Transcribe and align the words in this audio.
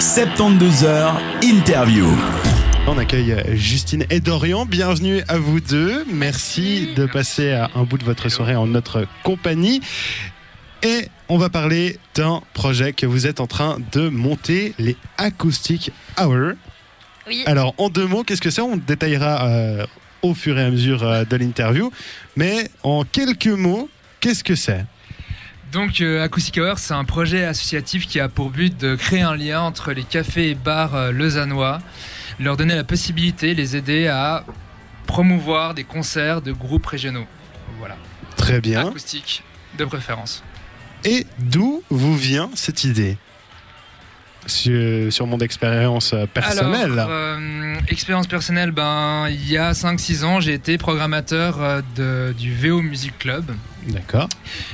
72 0.00 0.84
heures 0.84 1.20
interview. 1.42 2.06
On 2.86 2.96
accueille 2.96 3.36
Justine 3.54 4.06
et 4.08 4.20
Dorian. 4.20 4.64
Bienvenue 4.64 5.20
à 5.28 5.36
vous 5.36 5.60
deux. 5.60 6.06
Merci 6.10 6.94
de 6.96 7.04
passer 7.04 7.52
un 7.52 7.82
bout 7.82 7.98
de 7.98 8.04
votre 8.04 8.30
soirée 8.30 8.56
en 8.56 8.66
notre 8.66 9.06
compagnie. 9.24 9.82
Et 10.82 11.08
on 11.28 11.36
va 11.36 11.50
parler 11.50 11.98
d'un 12.14 12.40
projet 12.54 12.94
que 12.94 13.04
vous 13.04 13.26
êtes 13.26 13.40
en 13.40 13.46
train 13.46 13.76
de 13.92 14.08
monter, 14.08 14.72
les 14.78 14.96
Acoustic 15.18 15.92
Hour. 16.18 16.52
Oui. 17.26 17.42
Alors, 17.44 17.74
en 17.76 17.90
deux 17.90 18.06
mots, 18.06 18.24
qu'est-ce 18.24 18.40
que 18.40 18.48
c'est? 18.48 18.62
On 18.62 18.78
détaillera 18.78 19.48
euh, 19.48 19.86
au 20.22 20.32
fur 20.32 20.58
et 20.58 20.64
à 20.64 20.70
mesure 20.70 21.02
euh, 21.02 21.24
de 21.26 21.36
l'interview. 21.36 21.92
Mais 22.36 22.70
en 22.84 23.04
quelques 23.04 23.48
mots, 23.48 23.90
qu'est-ce 24.20 24.44
que 24.44 24.54
c'est? 24.54 24.82
Donc 25.72 26.00
euh, 26.00 26.24
Acoustic 26.24 26.58
Hour, 26.58 26.78
c'est 26.78 26.94
un 26.94 27.04
projet 27.04 27.44
associatif 27.44 28.08
qui 28.08 28.18
a 28.18 28.28
pour 28.28 28.50
but 28.50 28.76
de 28.76 28.96
créer 28.96 29.20
un 29.20 29.36
lien 29.36 29.60
entre 29.60 29.92
les 29.92 30.02
cafés 30.02 30.50
et 30.50 30.54
bars 30.54 30.94
euh, 30.96 31.12
lausannois, 31.12 31.80
leur 32.40 32.56
donner 32.56 32.74
la 32.74 32.82
possibilité, 32.84 33.54
les 33.54 33.76
aider 33.76 34.08
à 34.08 34.44
promouvoir 35.06 35.74
des 35.74 35.84
concerts 35.84 36.42
de 36.42 36.52
groupes 36.52 36.86
régionaux. 36.86 37.26
Voilà, 37.78 37.96
Très 38.36 38.60
bien. 38.60 38.88
acoustique 38.88 39.44
de 39.78 39.84
préférence. 39.84 40.42
Et 41.04 41.26
d'où 41.38 41.82
vous 41.88 42.16
vient 42.16 42.50
cette 42.54 42.84
idée? 42.84 43.16
Sur, 44.46 45.12
sur 45.12 45.26
mon 45.26 45.38
expérience 45.38 46.14
personnelle. 46.34 46.92
Alors, 46.92 47.08
euh, 47.10 47.74
expérience 47.88 48.26
personnelle, 48.26 48.70
ben, 48.70 49.28
il 49.28 49.50
y 49.50 49.56
a 49.58 49.72
5-6 49.72 50.24
ans, 50.24 50.40
j'ai 50.40 50.54
été 50.54 50.78
programmateur 50.78 51.60
euh, 51.60 51.80
de- 51.96 52.32
du 52.38 52.54
VO 52.54 52.82
Music 52.82 53.18
Club. 53.18 53.44
D'accord. 53.88 54.28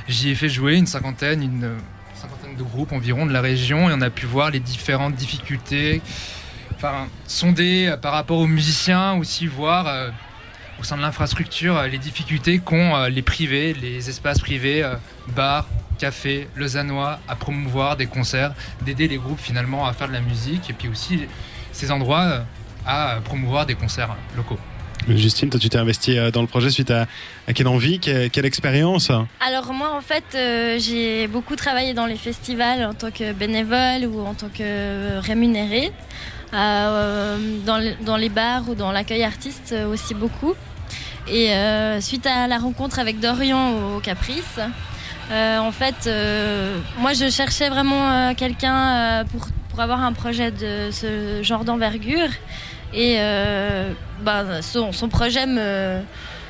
J'y 0.07 0.29
ai 0.31 0.35
fait 0.35 0.49
jouer 0.49 0.75
une 0.75 0.87
cinquantaine, 0.87 1.43
une 1.43 1.63
euh, 1.63 1.77
cinquantaine 2.15 2.55
de 2.55 2.63
groupes 2.63 2.91
environ 2.91 3.25
de 3.25 3.33
la 3.33 3.41
région 3.41 3.89
et 3.89 3.93
on 3.93 4.01
a 4.01 4.09
pu 4.09 4.25
voir 4.25 4.51
les 4.51 4.59
différentes 4.59 5.15
difficultés, 5.15 6.01
enfin, 6.75 7.07
sonder 7.27 7.93
par 8.01 8.13
rapport 8.13 8.37
aux 8.39 8.47
musiciens, 8.47 9.13
aussi 9.13 9.47
voir 9.47 9.87
euh, 9.87 10.09
au 10.79 10.83
sein 10.83 10.97
de 10.97 11.01
l'infrastructure 11.01 11.81
les 11.83 11.97
difficultés 11.97 12.59
qu'ont 12.59 12.95
euh, 12.95 13.09
les 13.09 13.21
privés, 13.21 13.73
les 13.73 14.09
espaces 14.09 14.39
privés, 14.39 14.87
bars, 15.35 15.67
cafés, 15.97 16.47
lausannois, 16.55 17.19
à 17.27 17.35
promouvoir 17.35 17.97
des 17.97 18.05
concerts, 18.07 18.53
d'aider 18.81 19.07
les 19.07 19.17
groupes 19.17 19.39
finalement 19.39 19.85
à 19.85 19.93
faire 19.93 20.07
de 20.07 20.13
la 20.13 20.21
musique 20.21 20.69
et 20.69 20.73
puis 20.73 20.87
aussi 20.89 21.21
ces 21.71 21.91
endroits 21.91 22.23
euh, 22.23 22.39
à 22.85 23.19
promouvoir 23.23 23.65
des 23.65 23.75
concerts 23.75 24.15
locaux. 24.35 24.59
Justine, 25.09 25.49
toi, 25.49 25.59
tu 25.59 25.69
t'es 25.69 25.77
investi 25.77 26.17
euh, 26.17 26.31
dans 26.31 26.41
le 26.41 26.47
projet 26.47 26.69
suite 26.69 26.91
à, 26.91 27.05
à 27.47 27.53
quelle 27.53 27.67
envie, 27.67 27.99
que- 27.99 28.27
quelle, 28.27 28.45
expérience? 28.45 29.09
Alors 29.39 29.71
moi 29.73 29.93
en 29.95 30.01
fait 30.01 30.23
euh, 30.35 30.77
j'ai 30.79 31.27
beaucoup 31.27 31.55
travaillé 31.55 31.93
dans 31.93 32.05
les 32.07 32.17
festivals 32.17 32.83
en 32.85 32.93
tant 32.93 33.11
que 33.11 33.31
bénévole 33.31 34.05
ou 34.05 34.25
en 34.25 34.33
tant 34.33 34.49
que 34.49 35.19
rémunéré. 35.19 35.91
Euh, 36.53 37.37
dans, 37.65 37.77
le- 37.77 37.95
dans 38.05 38.15
les 38.17 38.29
bars 38.29 38.69
ou 38.69 38.75
dans 38.75 38.91
l'accueil 38.91 39.23
artiste 39.23 39.75
aussi 39.91 40.13
beaucoup. 40.13 40.55
Et 41.27 41.51
euh, 41.53 41.99
suite 41.99 42.25
à 42.25 42.47
la 42.47 42.57
rencontre 42.57 42.99
avec 42.99 43.19
Dorian 43.19 43.95
au 43.95 43.99
Caprice, 43.99 44.59
euh, 45.29 45.57
en 45.57 45.71
fait 45.73 46.07
euh, 46.07 46.79
moi 46.99 47.11
je 47.11 47.29
cherchais 47.29 47.67
vraiment 47.67 48.09
euh, 48.09 48.33
quelqu'un 48.33 49.25
pour, 49.31 49.47
pour 49.69 49.81
avoir 49.81 50.01
un 50.01 50.13
projet 50.13 50.51
de 50.51 50.89
ce 50.91 51.41
genre 51.43 51.65
d'envergure. 51.65 52.29
Et 52.93 53.17
ben, 54.21 54.61
son, 54.61 54.93
son 54.93 55.09
projet 55.09 55.45
me, 55.45 55.99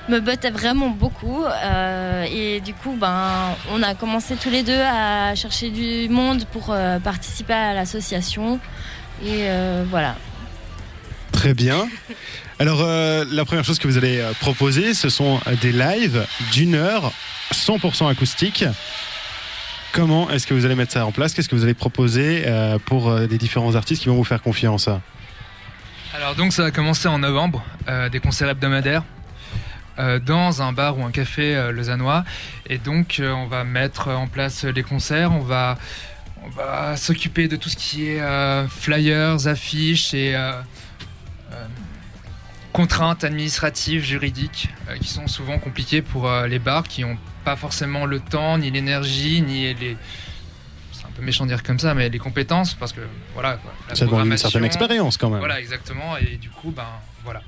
me 0.07 0.19
bottait 0.19 0.51
vraiment 0.51 0.89
beaucoup. 0.89 1.43
et 2.31 2.61
du 2.61 2.75
coup, 2.75 2.95
ben, 2.95 3.55
on 3.73 3.81
a 3.81 3.95
commencé 3.95 4.35
tous 4.35 4.51
les 4.51 4.61
deux 4.61 4.79
à 4.79 5.33
chercher 5.33 5.71
du 5.71 6.07
monde 6.09 6.45
pour 6.45 6.75
participer 7.03 7.53
à 7.53 7.73
l'association. 7.73 8.59
Et 9.25 9.47
voilà. 9.89 10.15
Très 11.37 11.53
bien. 11.53 11.87
Alors, 12.57 12.79
euh, 12.81 13.23
la 13.29 13.45
première 13.45 13.63
chose 13.63 13.77
que 13.77 13.87
vous 13.87 13.99
allez 13.99 14.19
euh, 14.19 14.33
proposer, 14.39 14.95
ce 14.95 15.07
sont 15.07 15.39
des 15.61 15.71
lives 15.71 16.25
d'une 16.51 16.73
heure, 16.73 17.13
100% 17.53 18.09
acoustique. 18.09 18.65
Comment 19.91 20.31
est-ce 20.31 20.47
que 20.47 20.55
vous 20.55 20.65
allez 20.65 20.73
mettre 20.73 20.93
ça 20.93 21.05
en 21.05 21.11
place? 21.11 21.35
Qu'est-ce 21.35 21.47
que 21.47 21.55
vous 21.55 21.63
allez 21.63 21.75
proposer 21.75 22.45
euh, 22.47 22.79
pour 22.83 23.15
des 23.27 23.37
différents 23.37 23.75
artistes 23.75 24.01
qui 24.01 24.09
vont 24.09 24.15
vous 24.15 24.23
faire 24.23 24.41
confiance? 24.41 24.89
Alors 26.15 26.33
donc 26.33 26.53
ça 26.53 26.63
va 26.63 26.71
commencer 26.71 27.07
en 27.07 27.19
novembre, 27.19 27.63
des 28.11 28.19
concerts 28.19 28.49
hebdomadaires 28.49 29.03
dans 30.25 30.63
un 30.63 30.73
bar 30.73 30.97
ou 30.97 31.03
un 31.03 31.11
café 31.11 31.71
lausannois. 31.71 32.23
Et 32.67 32.79
donc 32.79 33.21
on 33.21 33.45
va 33.45 33.63
mettre 33.63 34.09
en 34.09 34.25
place 34.25 34.63
les 34.63 34.81
concerts, 34.81 35.31
on 35.31 35.41
va, 35.41 35.77
s'occuper 36.95 37.47
de 37.47 37.55
tout 37.55 37.69
ce 37.69 37.75
qui 37.75 38.07
est 38.07 38.21
flyers, 38.69 39.47
affiches 39.47 40.15
et 40.15 40.35
contraintes 42.77 43.23
administratives, 43.23 44.03
juridiques, 44.03 44.69
euh, 44.87 44.97
qui 44.97 45.07
sont 45.07 45.27
souvent 45.27 45.57
compliquées 45.57 46.03
pour 46.03 46.29
euh, 46.29 46.45
les 46.45 46.59
bars 46.59 46.83
qui 46.83 47.01
n'ont 47.01 47.17
pas 47.43 47.55
forcément 47.55 48.05
le 48.05 48.19
temps, 48.19 48.59
ni 48.59 48.69
l'énergie, 48.69 49.41
ni 49.41 49.73
les... 49.73 49.97
C'est 50.91 51.05
un 51.05 51.09
peu 51.15 51.23
méchant 51.23 51.45
de 51.45 51.49
dire 51.49 51.63
comme 51.63 51.79
ça, 51.79 51.95
mais 51.95 52.07
les 52.09 52.19
compétences, 52.19 52.75
parce 52.75 52.93
que 52.93 53.01
voilà, 53.33 53.55
quoi, 53.55 53.73
la 53.89 53.95
Ça 53.95 54.05
demande 54.05 54.27
une 54.27 54.37
certaine 54.37 54.63
expérience 54.63 55.17
quand 55.17 55.31
même. 55.31 55.39
voilà, 55.39 55.59
exactement. 55.59 56.17
Et 56.17 56.37
du 56.37 56.51
coup, 56.51 56.69
ben 56.69 56.85
voilà. 57.23 57.41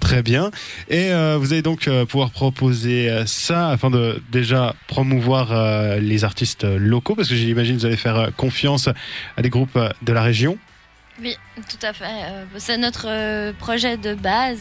Très 0.00 0.22
bien. 0.22 0.50
Et 0.88 1.12
euh, 1.12 1.38
vous 1.38 1.54
allez 1.54 1.62
donc 1.62 1.88
euh, 1.88 2.04
pouvoir 2.04 2.30
proposer 2.30 3.10
euh, 3.10 3.24
ça 3.24 3.70
afin 3.70 3.88
de 3.88 4.22
déjà 4.30 4.74
promouvoir 4.86 5.98
les 5.98 6.24
artistes 6.24 6.64
locaux, 6.64 7.14
parce 7.14 7.30
que 7.30 7.36
j'imagine 7.36 7.76
que 7.76 7.80
vous 7.80 7.86
allez 7.86 7.96
faire 7.96 8.30
confiance 8.36 8.90
à 9.38 9.42
des 9.42 9.48
groupes 9.48 9.78
de 10.02 10.12
la 10.12 10.22
région. 10.22 10.58
Oui, 11.20 11.36
tout 11.68 11.86
à 11.86 11.92
fait. 11.92 12.04
Euh, 12.06 12.44
C'est 12.58 12.76
notre 12.78 13.06
euh, 13.08 13.52
projet 13.52 13.96
de 13.96 14.14
base. 14.14 14.60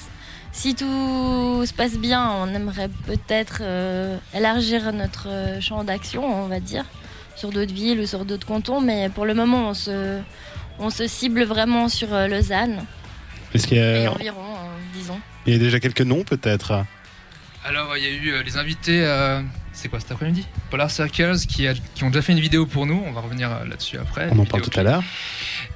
Si 0.51 0.73
tout 0.73 1.63
se 1.65 1.73
passe 1.73 1.97
bien, 1.97 2.31
on 2.31 2.47
aimerait 2.55 2.89
peut-être 3.05 3.59
euh, 3.61 4.17
élargir 4.33 4.91
notre 4.91 5.27
champ 5.61 5.83
d'action, 5.83 6.25
on 6.25 6.47
va 6.47 6.59
dire, 6.59 6.85
sur 7.35 7.49
d'autres 7.51 7.73
villes 7.73 7.99
ou 7.99 8.07
sur 8.07 8.25
d'autres 8.25 8.47
cantons. 8.47 8.81
Mais 8.81 9.09
pour 9.09 9.25
le 9.25 9.35
moment, 9.35 9.69
on 9.69 9.73
se, 9.75 10.19
on 10.79 10.89
se 10.89 11.05
cible 11.07 11.43
vraiment 11.43 11.89
sur 11.89 12.07
Lausanne 12.27 12.83
Est-ce 13.53 13.67
qu'il 13.67 13.77
y, 13.77 13.81
et 13.81 14.05
a- 14.07 14.11
environ, 14.13 14.55
disons. 14.93 15.19
il 15.45 15.53
y 15.53 15.55
a 15.55 15.59
déjà 15.59 15.79
quelques 15.79 16.01
noms 16.01 16.23
peut-être? 16.23 16.83
Alors, 17.63 17.95
il 17.97 18.03
y 18.03 18.07
a 18.07 18.09
eu 18.09 18.43
les 18.43 18.57
invités, 18.57 19.01
euh, 19.05 19.41
c'est 19.77 19.89
quoi 19.89 19.99
cet 19.99 20.11
après-midi 20.11 20.45
Polar 20.71 20.89
Circles 20.89 21.37
qui, 21.47 21.67
a- 21.67 21.73
qui 21.95 22.03
ont 22.03 22.07
déjà 22.09 22.21
fait 22.21 22.33
une 22.33 22.39
vidéo 22.39 22.65
pour 22.65 22.85
nous, 22.85 23.01
on 23.05 23.11
va 23.11 23.21
revenir 23.21 23.51
euh, 23.51 23.65
là-dessus 23.69 23.97
après. 23.97 24.27
On 24.31 24.39
en 24.39 24.45
parle 24.45 24.63
tout 24.63 24.77
à 24.79 24.83
l'heure. 24.83 25.03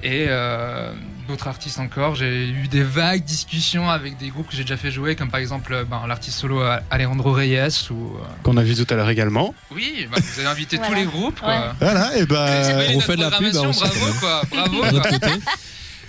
Et 0.02 0.26
euh, 0.28 0.92
d'autres 1.28 1.46
artistes 1.46 1.78
encore. 1.78 2.16
J'ai 2.16 2.48
eu 2.48 2.66
des 2.68 2.82
vagues 2.82 3.22
discussions 3.24 3.88
avec 3.88 4.18
des 4.18 4.28
groupes 4.30 4.48
que 4.48 4.56
j'ai 4.56 4.64
déjà 4.64 4.76
fait 4.76 4.90
jouer, 4.90 5.14
comme 5.14 5.30
par 5.30 5.38
exemple 5.40 5.72
euh, 5.72 5.84
ben, 5.84 6.02
l'artiste 6.08 6.38
solo 6.38 6.62
Alejandro 6.90 7.32
Reyes. 7.32 7.88
Ou, 7.90 8.16
euh, 8.16 8.24
Qu'on 8.42 8.56
a 8.56 8.62
vu 8.62 8.74
tout 8.74 8.92
à 8.92 8.96
l'heure 8.96 9.08
également. 9.10 9.54
Oui, 9.70 10.08
ben, 10.12 10.20
vous 10.20 10.40
avez 10.40 10.48
invité 10.48 10.76
tous 10.78 10.84
Voilà. 10.84 11.00
les 11.00 11.06
groupes. 11.06 11.38
Quoi. 11.40 11.48
Ouais. 11.48 11.62
Voilà, 11.80 12.16
et 12.16 12.26
ben. 12.26 12.92
On 12.96 13.00
fait 13.00 13.16
de 13.16 13.20
la 13.20 13.30
pub, 13.30 13.54
hein, 13.54 13.70
bravo 13.72 14.12
quoi, 14.20 14.42
bravo. 14.50 14.80
Quoi. 14.90 15.18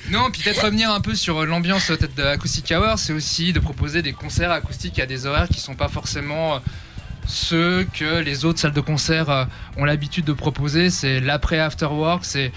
Non, 0.09 0.29
puis 0.31 0.41
peut-être 0.43 0.65
revenir 0.65 0.91
un 0.91 0.99
peu 0.99 1.15
sur 1.15 1.45
l'ambiance 1.45 1.85
peut-être 1.87 2.15
de 2.15 2.23
Acoustic 2.23 2.71
Hour, 2.75 2.99
c'est 2.99 3.13
aussi 3.13 3.53
de 3.53 3.59
proposer 3.61 4.01
des 4.01 4.11
concerts 4.11 4.51
acoustiques 4.51 4.99
à 4.99 5.05
des 5.05 5.25
horaires 5.25 5.47
qui 5.47 5.61
sont 5.61 5.75
pas 5.75 5.87
forcément 5.87 6.55
euh, 6.55 6.59
ceux 7.27 7.85
que 7.93 8.19
les 8.19 8.45
autres 8.45 8.59
salles 8.59 8.73
de 8.73 8.81
concert 8.81 9.29
euh, 9.29 9.45
ont 9.77 9.85
l'habitude 9.85 10.25
de 10.25 10.33
proposer. 10.33 10.89
C'est 10.89 11.19
l'après 11.19 11.59
after 11.59 11.85
work, 11.87 12.25
c'est 12.25 12.51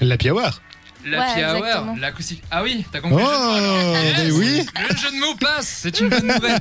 L'Happy 0.00 0.30
Hour. 0.30 0.60
l'happy 1.06 1.40
Ouais, 1.40 1.44
hour, 1.44 1.96
l'acoustique. 1.98 2.42
Ah 2.50 2.62
oui, 2.62 2.84
t'as 2.92 2.98
Oh, 2.98 3.08
compris 3.08 3.24
le 3.24 3.30
jeu 3.30 3.36
de 3.36 3.42
mots, 3.44 3.54
alors. 3.54 3.92
mais 3.94 4.24
Yes, 4.24 4.32
oui 4.34 4.66
Le 4.88 4.96
jeu 4.96 5.10
de 5.10 5.20
mots 5.20 5.34
passe, 5.40 5.78
c'est 5.82 6.00
une 6.00 6.08
bonne 6.08 6.26
nouvelle. 6.26 6.60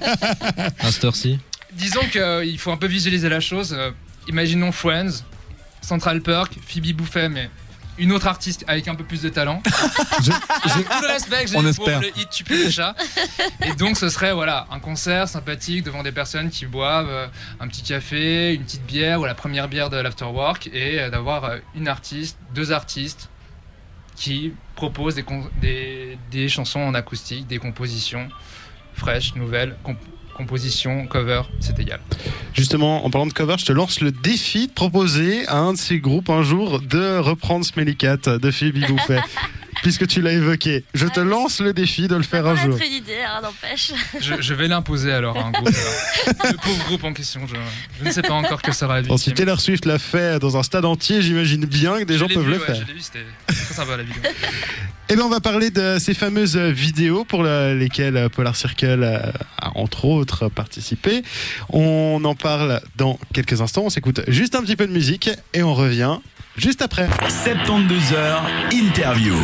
À 0.80 0.92
cette 0.92 1.04
heure-ci. 1.04 1.40
Disons 1.74 2.02
qu'il 2.12 2.58
faut 2.60 2.72
un 2.72 2.78
peu 2.78 2.88
visualiser 2.88 3.28
la 3.28 3.40
chose. 3.42 3.76
Euh, 3.78 3.92
imaginons 4.30 4.72
Friends, 4.72 5.24
Central 5.82 6.22
Perk, 6.22 6.54
Phoebe 6.66 6.96
Buffet, 6.96 7.28
mais 7.30 7.50
une 7.98 8.12
autre 8.12 8.28
artiste 8.28 8.64
avec 8.68 8.88
un 8.88 8.96
peu 8.96 9.04
plus 9.04 9.22
de 9.22 9.30
talent. 9.30 9.62
Je- 10.24 10.32
Avec 10.32 10.88
tout 10.90 11.02
le 11.02 11.08
respect 11.08 11.42
que 11.46 11.48
j'ai 11.50 11.54
pour 11.54 11.62
le 12.02 12.08
hit 12.20 12.30
Tu 12.30 12.44
peux. 12.44 12.70
Et 13.64 13.74
donc 13.76 13.98
ce 13.98 14.10
serait 14.10 14.34
voilà 14.34 14.68
un 14.72 14.80
concert 14.80 15.28
sympathique 15.28 15.84
devant 15.84 16.04
des 16.04 16.12
personnes 16.12 16.50
qui 16.50 16.66
boivent 16.66 17.10
euh, 17.10 17.28
un 17.60 17.68
petit 17.68 17.84
café, 17.84 18.54
une 18.54 18.64
petite 18.64 18.86
bière 18.86 19.22
ou 19.22 19.26
la 19.26 19.36
première 19.36 19.68
bière 19.68 19.90
de 19.90 19.98
l'afterwork 19.98 20.68
et 20.74 21.00
euh, 21.00 21.10
d'avoir 21.10 21.46
euh, 21.46 21.58
une 21.76 21.88
artiste, 21.88 22.38
deux 22.54 22.72
artistes 22.72 23.30
qui 24.16 24.54
proposent 24.76 25.16
des, 25.16 25.24
con- 25.24 25.50
des, 25.62 26.18
des 26.32 26.48
chansons 26.50 26.80
en 26.80 26.94
acoustique, 26.94 27.48
des 27.48 27.58
compositions 27.60 28.30
fraîches, 28.94 29.36
nouvelles, 29.36 29.76
comp- 29.84 29.98
compositions, 30.36 31.08
cover, 31.08 31.44
c'est 31.60 31.80
égal. 31.80 32.00
Justement, 32.54 33.06
en 33.06 33.10
parlant 33.10 33.28
de 33.28 33.34
cover, 33.34 33.56
je 33.58 33.66
te 33.66 33.74
lance 33.74 34.02
le 34.02 34.12
défi 34.12 34.68
de 34.68 34.74
proposer 34.74 35.48
à 35.48 35.58
un 35.58 35.74
de 35.74 35.78
ces 35.78 36.00
groupes 36.00 36.30
un 36.30 36.44
jour 36.44 36.82
de 36.82 37.18
reprendre 37.18 37.66
Smelly 37.66 37.96
Cat 37.96 38.18
de 38.28 38.52
Phoebe 38.52 38.86
Buffet. 38.86 39.20
puisque 39.86 40.08
tu 40.08 40.20
l'as 40.24 40.32
évoqué. 40.34 40.84
Je 40.96 41.06
te 41.06 41.20
lance 41.20 41.60
le 41.62 41.72
défi 41.72 42.08
de 42.08 42.16
le 42.16 42.24
Ça 42.24 42.30
faire 42.30 42.48
un 42.48 42.56
jour. 42.56 42.76
être 42.76 42.84
une 42.88 42.94
idée, 42.94 43.20
hein, 43.24 43.40
n'empêche. 43.44 43.92
Je, 44.20 44.42
je 44.42 44.54
vais 44.56 44.68
l'imposer 44.68 45.12
alors 45.14 45.38
à 45.38 45.44
un 45.44 45.52
groupe. 45.52 45.68
alors. 45.68 46.52
Le 46.52 46.58
pauvre 46.58 46.84
groupe 46.86 47.04
en 47.04 47.14
question. 47.14 47.42
Je, 47.48 47.54
je 48.02 48.08
ne 48.08 48.12
sais 48.12 48.24
pas 48.24 48.34
encore 48.34 48.64
que 48.64 48.72
sera 48.72 48.96
la 48.96 49.02
Bon, 49.04 49.16
si 49.16 49.30
victime. 49.30 49.46
Taylor 49.46 49.62
Swift 49.62 49.86
l'a 49.86 50.00
fait 50.00 50.40
dans 50.40 50.58
un 50.58 50.64
stade 50.64 50.86
entier, 50.86 51.22
j'imagine 51.22 51.66
bien 51.66 52.00
que 52.00 52.06
des 52.06 52.16
Je 52.16 52.20
gens 52.20 52.26
l'ai 52.28 52.34
peuvent 52.34 52.46
vu, 52.46 52.54
le 52.54 52.58
ouais, 52.58 52.66
faire. 52.66 52.76
Je 52.78 52.86
l'ai 52.88 52.94
vu, 52.94 53.00
c'était 53.00 53.26
très 53.46 53.74
sympa 53.76 53.96
la 53.96 54.02
vidéo. 54.04 54.24
Eh 55.08 55.16
bien, 55.16 55.24
on 55.24 55.30
va 55.30 55.40
parler 55.40 55.70
de 55.70 55.98
ces 56.00 56.16
fameuses 56.16 56.58
vidéos 56.58 57.26
pour 57.26 57.44
le- 57.44 57.78
lesquelles 57.78 58.28
Polar 58.32 58.56
Circle 58.56 59.04
euh, 59.04 59.20
a 59.60 59.78
entre 59.78 60.06
autres 60.06 60.50
participé. 60.50 61.22
On 61.70 62.20
en 62.26 62.34
parle 62.34 62.82
dans 62.96 63.20
quelques 63.32 63.62
instants. 63.62 63.84
On 63.86 63.92
s'écoute 63.92 64.22
juste 64.28 64.56
un 64.56 64.64
petit 64.64 64.76
peu 64.76 64.88
de 64.88 64.92
musique 64.92 65.30
et 65.54 65.62
on 65.62 65.76
revient 65.76 66.18
juste 66.58 66.82
après. 66.82 67.08
72 67.28 68.14
heures 68.14 68.44
interview. 68.72 69.36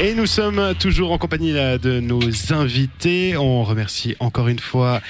Et 0.00 0.12
nous 0.14 0.26
sommes 0.26 0.74
toujours 0.80 1.12
en 1.12 1.18
compagnie 1.18 1.52
de 1.52 2.00
nos 2.00 2.20
invités. 2.52 3.36
On 3.36 3.62
remercie 3.62 4.16
encore 4.18 4.48
une 4.48 4.58
fois 4.58 5.00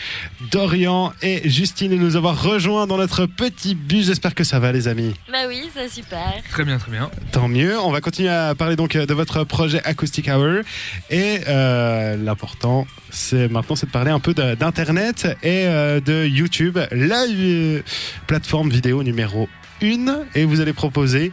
Dorian 0.53 1.15
et 1.23 1.49
Justine 1.49 1.91
de 1.93 1.97
nous 1.97 2.17
avoir 2.17 2.43
rejoints 2.43 2.87
dans 2.87 2.99
notre 2.99 3.25
petit 3.25 3.75
bus. 3.75 4.07
J'espère 4.07 4.35
que 4.35 4.45
ça 4.45 4.59
va, 4.59 4.73
les 4.73 4.87
amis. 4.87 5.15
Bah 5.33 5.39
oui, 5.49 5.71
c'est 5.75 5.89
super. 5.89 6.35
Très 6.51 6.65
bien, 6.65 6.77
très 6.77 6.91
bien. 6.91 7.11
Tant 7.33 7.49
mieux. 7.49 7.81
On 7.81 7.91
va 7.91 8.03
continuer 8.03 8.29
à 8.29 8.55
parler 8.55 8.77
donc 8.77 8.95
de 8.95 9.15
votre 9.15 9.45
projet 9.45 9.81
Acoustic 9.85 10.29
Hour. 10.29 10.61
Et 11.09 11.41
euh, 11.49 12.19
l'important, 12.19 12.87
c'est 13.09 13.49
maintenant, 13.49 13.77
c'est 13.77 13.87
de 13.87 13.93
parler 13.93 14.11
un 14.11 14.21
peu 14.21 14.35
d'internet 14.35 15.27
et 15.43 15.65
euh, 15.65 16.01
de 16.01 16.27
YouTube, 16.27 16.79
la 16.91 17.25
euh, 17.27 17.81
plateforme 18.27 18.69
vidéo 18.69 19.03
numéro 19.03 19.49
1. 19.93 20.25
Et 20.35 20.45
vous 20.45 20.61
allez 20.61 20.73
proposer 20.73 21.33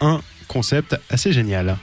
un 0.00 0.20
concept 0.48 0.96
assez 1.10 1.32
génial. 1.32 1.76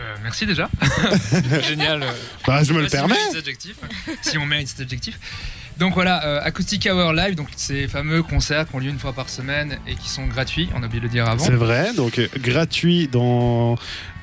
Euh, 0.00 0.14
merci 0.22 0.44
déjà. 0.44 0.68
Génial. 1.68 2.02
euh, 2.02 2.10
Bah, 2.46 2.64
je 2.64 2.72
me 2.72 2.80
le 2.80 2.88
si 2.88 2.92
permets. 2.96 3.14
adjectif, 3.36 3.76
si 4.22 4.36
on 4.38 4.44
mérite 4.46 4.68
cet 4.68 4.80
adjectif. 4.80 5.18
Donc 5.78 5.94
voilà, 5.94 6.24
euh, 6.24 6.40
Acoustic 6.42 6.86
Hour 6.90 7.12
Live, 7.12 7.34
donc 7.36 7.48
ces 7.56 7.86
fameux 7.88 8.22
concerts 8.22 8.68
qui 8.68 8.74
ont 8.74 8.78
lieu 8.80 8.90
une 8.90 8.98
fois 8.98 9.12
par 9.12 9.28
semaine 9.28 9.78
et 9.86 9.94
qui 9.94 10.08
sont 10.08 10.26
gratuits, 10.26 10.68
on 10.74 10.82
a 10.82 10.86
oublié 10.86 11.00
de 11.00 11.06
le 11.06 11.10
dire 11.10 11.28
avant. 11.28 11.44
C'est 11.44 11.52
vrai. 11.52 11.92
Donc 11.94 12.18
euh, 12.18 12.28
gratuit 12.38 13.08
dans 13.08 13.76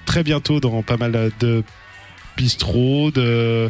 très 0.05 0.23
bientôt 0.23 0.59
dans 0.59 0.81
pas 0.83 0.97
mal 0.97 1.31
de 1.39 1.63
bistrots, 2.37 3.11
de, 3.11 3.69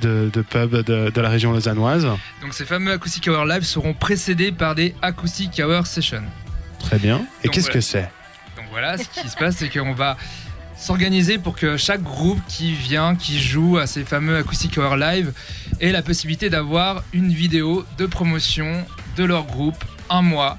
de, 0.00 0.30
de 0.32 0.42
pubs 0.42 0.82
de, 0.82 1.10
de 1.10 1.20
la 1.20 1.28
région 1.28 1.52
lausannoise. 1.52 2.04
Donc 2.42 2.52
ces 2.52 2.64
fameux 2.64 2.92
Acoustic 2.92 3.26
Hour 3.28 3.44
Live 3.44 3.62
seront 3.62 3.94
précédés 3.94 4.52
par 4.52 4.74
des 4.74 4.94
Acoustic 5.02 5.60
Hour 5.64 5.86
Sessions. 5.86 6.24
Très 6.78 6.98
bien. 6.98 7.22
Et 7.42 7.48
qu'est-ce 7.48 7.66
voilà. 7.66 7.74
que 7.74 7.80
c'est? 7.80 8.10
Donc 8.56 8.66
voilà, 8.70 8.98
ce 8.98 9.08
qui 9.20 9.28
se 9.28 9.36
passe, 9.36 9.56
c'est 9.56 9.68
qu'on 9.68 9.92
va 9.92 10.16
s'organiser 10.76 11.38
pour 11.38 11.56
que 11.56 11.76
chaque 11.76 12.02
groupe 12.02 12.40
qui 12.48 12.72
vient, 12.72 13.14
qui 13.14 13.38
joue 13.38 13.76
à 13.76 13.86
ces 13.86 14.04
fameux 14.04 14.36
Acoustic 14.36 14.78
Hour 14.78 14.96
Live, 14.96 15.32
ait 15.80 15.92
la 15.92 16.02
possibilité 16.02 16.48
d'avoir 16.48 17.02
une 17.12 17.32
vidéo 17.32 17.84
de 17.98 18.06
promotion 18.06 18.84
de 19.16 19.24
leur 19.24 19.44
groupe 19.44 19.84
un 20.08 20.22
mois 20.22 20.58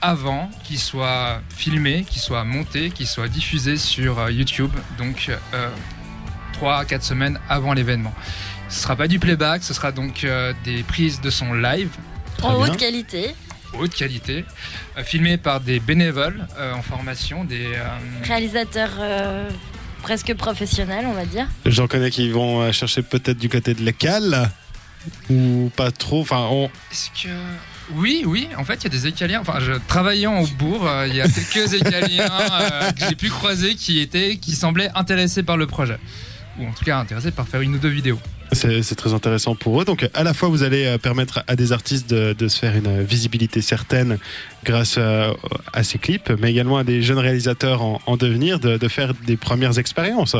avant 0.00 0.48
qu'il 0.62 0.78
soit 0.78 1.40
filmé, 1.48 2.04
qu'il 2.08 2.20
soit 2.22 2.44
monté, 2.44 2.90
qu'il 2.90 3.08
soit 3.08 3.26
diffusé 3.26 3.76
sur 3.76 4.20
euh, 4.20 4.30
YouTube, 4.30 4.70
donc 4.96 5.28
euh, 5.28 5.68
3 6.58 6.78
à 6.78 6.84
4 6.84 7.02
semaines 7.04 7.38
avant 7.48 7.72
l'événement. 7.72 8.12
Ce 8.68 8.82
sera 8.82 8.96
pas 8.96 9.06
du 9.06 9.18
playback, 9.20 9.62
ce 9.62 9.72
sera 9.72 9.92
donc 9.92 10.24
euh, 10.24 10.52
des 10.64 10.82
prises 10.82 11.20
de 11.20 11.30
son 11.30 11.54
live 11.54 11.90
Très 12.36 12.48
en 12.48 12.58
bien. 12.60 12.72
haute 12.72 12.76
qualité, 12.76 13.34
haute 13.74 13.94
qualité, 13.94 14.44
euh, 14.96 15.04
filmées 15.04 15.36
par 15.38 15.60
des 15.60 15.78
bénévoles 15.78 16.46
euh, 16.58 16.74
en 16.74 16.82
formation, 16.82 17.44
des, 17.44 17.66
euh, 17.66 17.86
réalisateur 18.24 18.90
euh, 18.98 19.48
presque 20.02 20.34
professionnel, 20.34 21.06
on 21.06 21.12
va 21.14 21.24
dire. 21.26 21.46
J'en 21.64 21.86
connais 21.86 22.10
qui 22.10 22.28
vont 22.30 22.72
chercher 22.72 23.02
peut-être 23.02 23.38
du 23.38 23.48
côté 23.48 23.74
de 23.74 23.82
l'écale 23.82 24.50
ou 25.30 25.70
pas 25.76 25.90
trop. 25.90 26.20
Enfin, 26.22 26.48
on... 26.50 26.64
Est-ce 26.90 27.10
que. 27.10 27.28
Oui, 27.94 28.24
oui, 28.26 28.48
en 28.58 28.64
fait, 28.64 28.74
il 28.74 28.84
y 28.84 28.86
a 28.86 28.90
des 28.90 29.06
écaliens. 29.06 29.40
Enfin, 29.40 29.60
je, 29.60 29.72
travaillant 29.86 30.40
au 30.40 30.46
bourg, 30.46 30.86
euh, 30.86 31.06
il 31.08 31.16
y 31.16 31.20
a 31.22 31.26
quelques 31.28 31.72
écaliens 31.80 32.28
euh, 32.30 32.90
que 32.92 33.04
j'ai 33.08 33.14
pu 33.14 33.30
croiser 33.30 33.74
qui, 33.76 34.00
étaient, 34.00 34.36
qui 34.36 34.52
semblaient 34.52 34.90
intéressés 34.94 35.42
par 35.42 35.56
le 35.56 35.66
projet. 35.66 35.98
Ou 36.58 36.66
en 36.66 36.72
tout 36.72 36.84
cas 36.84 36.98
intéressés 36.98 37.30
par 37.30 37.46
faire 37.46 37.60
une 37.60 37.74
ou 37.74 37.78
deux 37.78 37.88
vidéos. 37.88 38.18
c'est 38.52 38.94
très 38.94 39.14
intéressant 39.14 39.54
pour 39.54 39.80
eux. 39.80 39.84
Donc, 39.84 40.08
à 40.14 40.22
la 40.24 40.34
fois, 40.34 40.48
vous 40.48 40.62
allez 40.62 40.86
euh, 40.86 40.98
permettre 40.98 41.44
à 41.46 41.54
des 41.54 41.72
artistes 41.72 42.08
de, 42.12 42.48
se 42.48 42.58
faire 42.58 42.74
une 42.76 43.02
visibilité 43.02 43.60
certaine 43.60 44.18
grâce 44.64 44.96
euh, 44.98 45.32
à 45.72 45.84
ces 45.84 45.98
clips, 45.98 46.30
mais 46.40 46.50
également 46.50 46.78
à 46.78 46.84
des 46.84 47.02
jeunes 47.02 47.18
réalisateurs 47.18 47.82
en, 47.82 48.00
en 48.06 48.16
devenir 48.16 48.58
de, 48.58 48.76
de 48.76 48.88
faire 48.88 49.14
des 49.26 49.36
premières 49.36 49.78
expériences. 49.78 50.36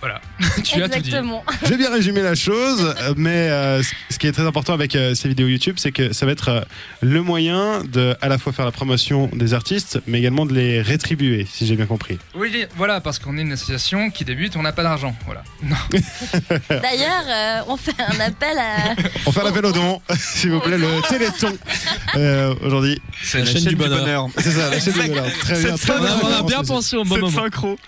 Voilà, 0.00 0.20
tu 0.62 0.82
as 0.82 0.88
tout 0.88 1.00
dit. 1.00 1.08
Exactement. 1.08 1.44
J'ai 1.66 1.76
bien 1.76 1.90
résumé 1.90 2.20
la 2.22 2.34
chose, 2.34 2.94
euh, 3.00 3.14
mais 3.16 3.48
euh, 3.50 3.82
ce- 3.82 4.18
qui 4.18 4.26
est 4.26 4.32
très 4.32 4.46
important 4.46 4.72
avec 4.74 4.94
euh, 4.94 5.14
ces 5.14 5.28
vidéos 5.28 5.46
YouTube, 5.48 5.76
c'est 5.78 5.92
que 5.92 6.12
ça 6.12 6.26
va 6.26 6.32
être 6.32 6.48
euh, 6.48 6.60
le 7.00 7.22
moyen 7.22 7.82
de 7.84 8.14
à 8.20 8.28
la 8.28 8.38
fois 8.38 8.52
faire 8.52 8.64
la 8.64 8.72
promotion 8.72 9.28
des 9.32 9.52
artistes, 9.54 10.00
mais 10.06 10.18
également 10.18 10.46
de 10.46 10.52
les 10.54 10.80
rétribuer, 10.82 11.46
si 11.50 11.66
j'ai 11.66 11.76
bien 11.76 11.86
compris. 11.86 12.18
Oui, 12.34 12.66
voilà, 12.76 13.00
parce 13.00 13.18
qu'on 13.18 13.36
est 13.38 13.42
une 13.42 13.52
association 13.52 14.10
qui 14.10 14.24
débute, 14.24 14.56
on 14.56 14.62
n'a 14.62 14.72
pas 14.72 14.82
d'argent. 14.82 15.14
Voilà. 15.24 15.42
Non. 15.62 15.76
D'ailleurs, 16.70 17.24
euh, 17.28 17.60
on 17.68 17.76
fait 17.76 17.94
un 17.98 18.20
appel 18.20 18.56
à. 18.58 18.94
On 19.26 19.32
fait 19.32 19.42
l'appel 19.42 19.66
au 19.66 19.72
don, 19.72 20.00
s'il 20.18 20.50
vous 20.50 20.60
plaît, 20.60 20.78
le 20.78 21.00
Téléthon 21.08 21.56
euh, 22.16 22.54
aujourd'hui. 22.62 23.00
C'est 23.22 23.38
la 23.40 23.44
chaîne, 23.46 23.64
du 23.64 23.76
bonheur. 23.76 24.28
C'est 24.38 24.50
ça, 24.52 24.70
la 24.70 24.78
chaîne 24.78 24.92
du 24.92 25.08
bonheur. 25.08 25.26
Très 25.40 25.58
bien, 25.62 25.76
très 25.76 25.92
on 25.98 26.32
a 26.32 26.42
bien 26.42 26.62
pensé 26.62 26.96
au 26.96 27.04
bon 27.04 27.18
moment. 27.18 27.30
synchro. 27.42 27.78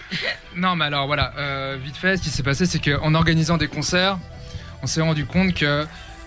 Non, 0.59 0.77
mais 0.77 0.87
alors 0.87 1.07
voilà, 1.07 1.33
euh, 1.39 1.77
vite 1.83 1.97
fait, 1.97 2.17
ce 2.17 2.23
qui 2.23 2.31
s'est 2.31 2.43
passé, 2.43 2.67
c'est 2.67 2.79
qu'en 2.81 3.15
organisant 3.15 3.57
des 3.57 3.69
concerts, 3.69 4.19
on 4.83 4.87
s'est 4.87 5.01
rendu 5.01 5.25
compte 5.25 5.55
que 5.55 5.87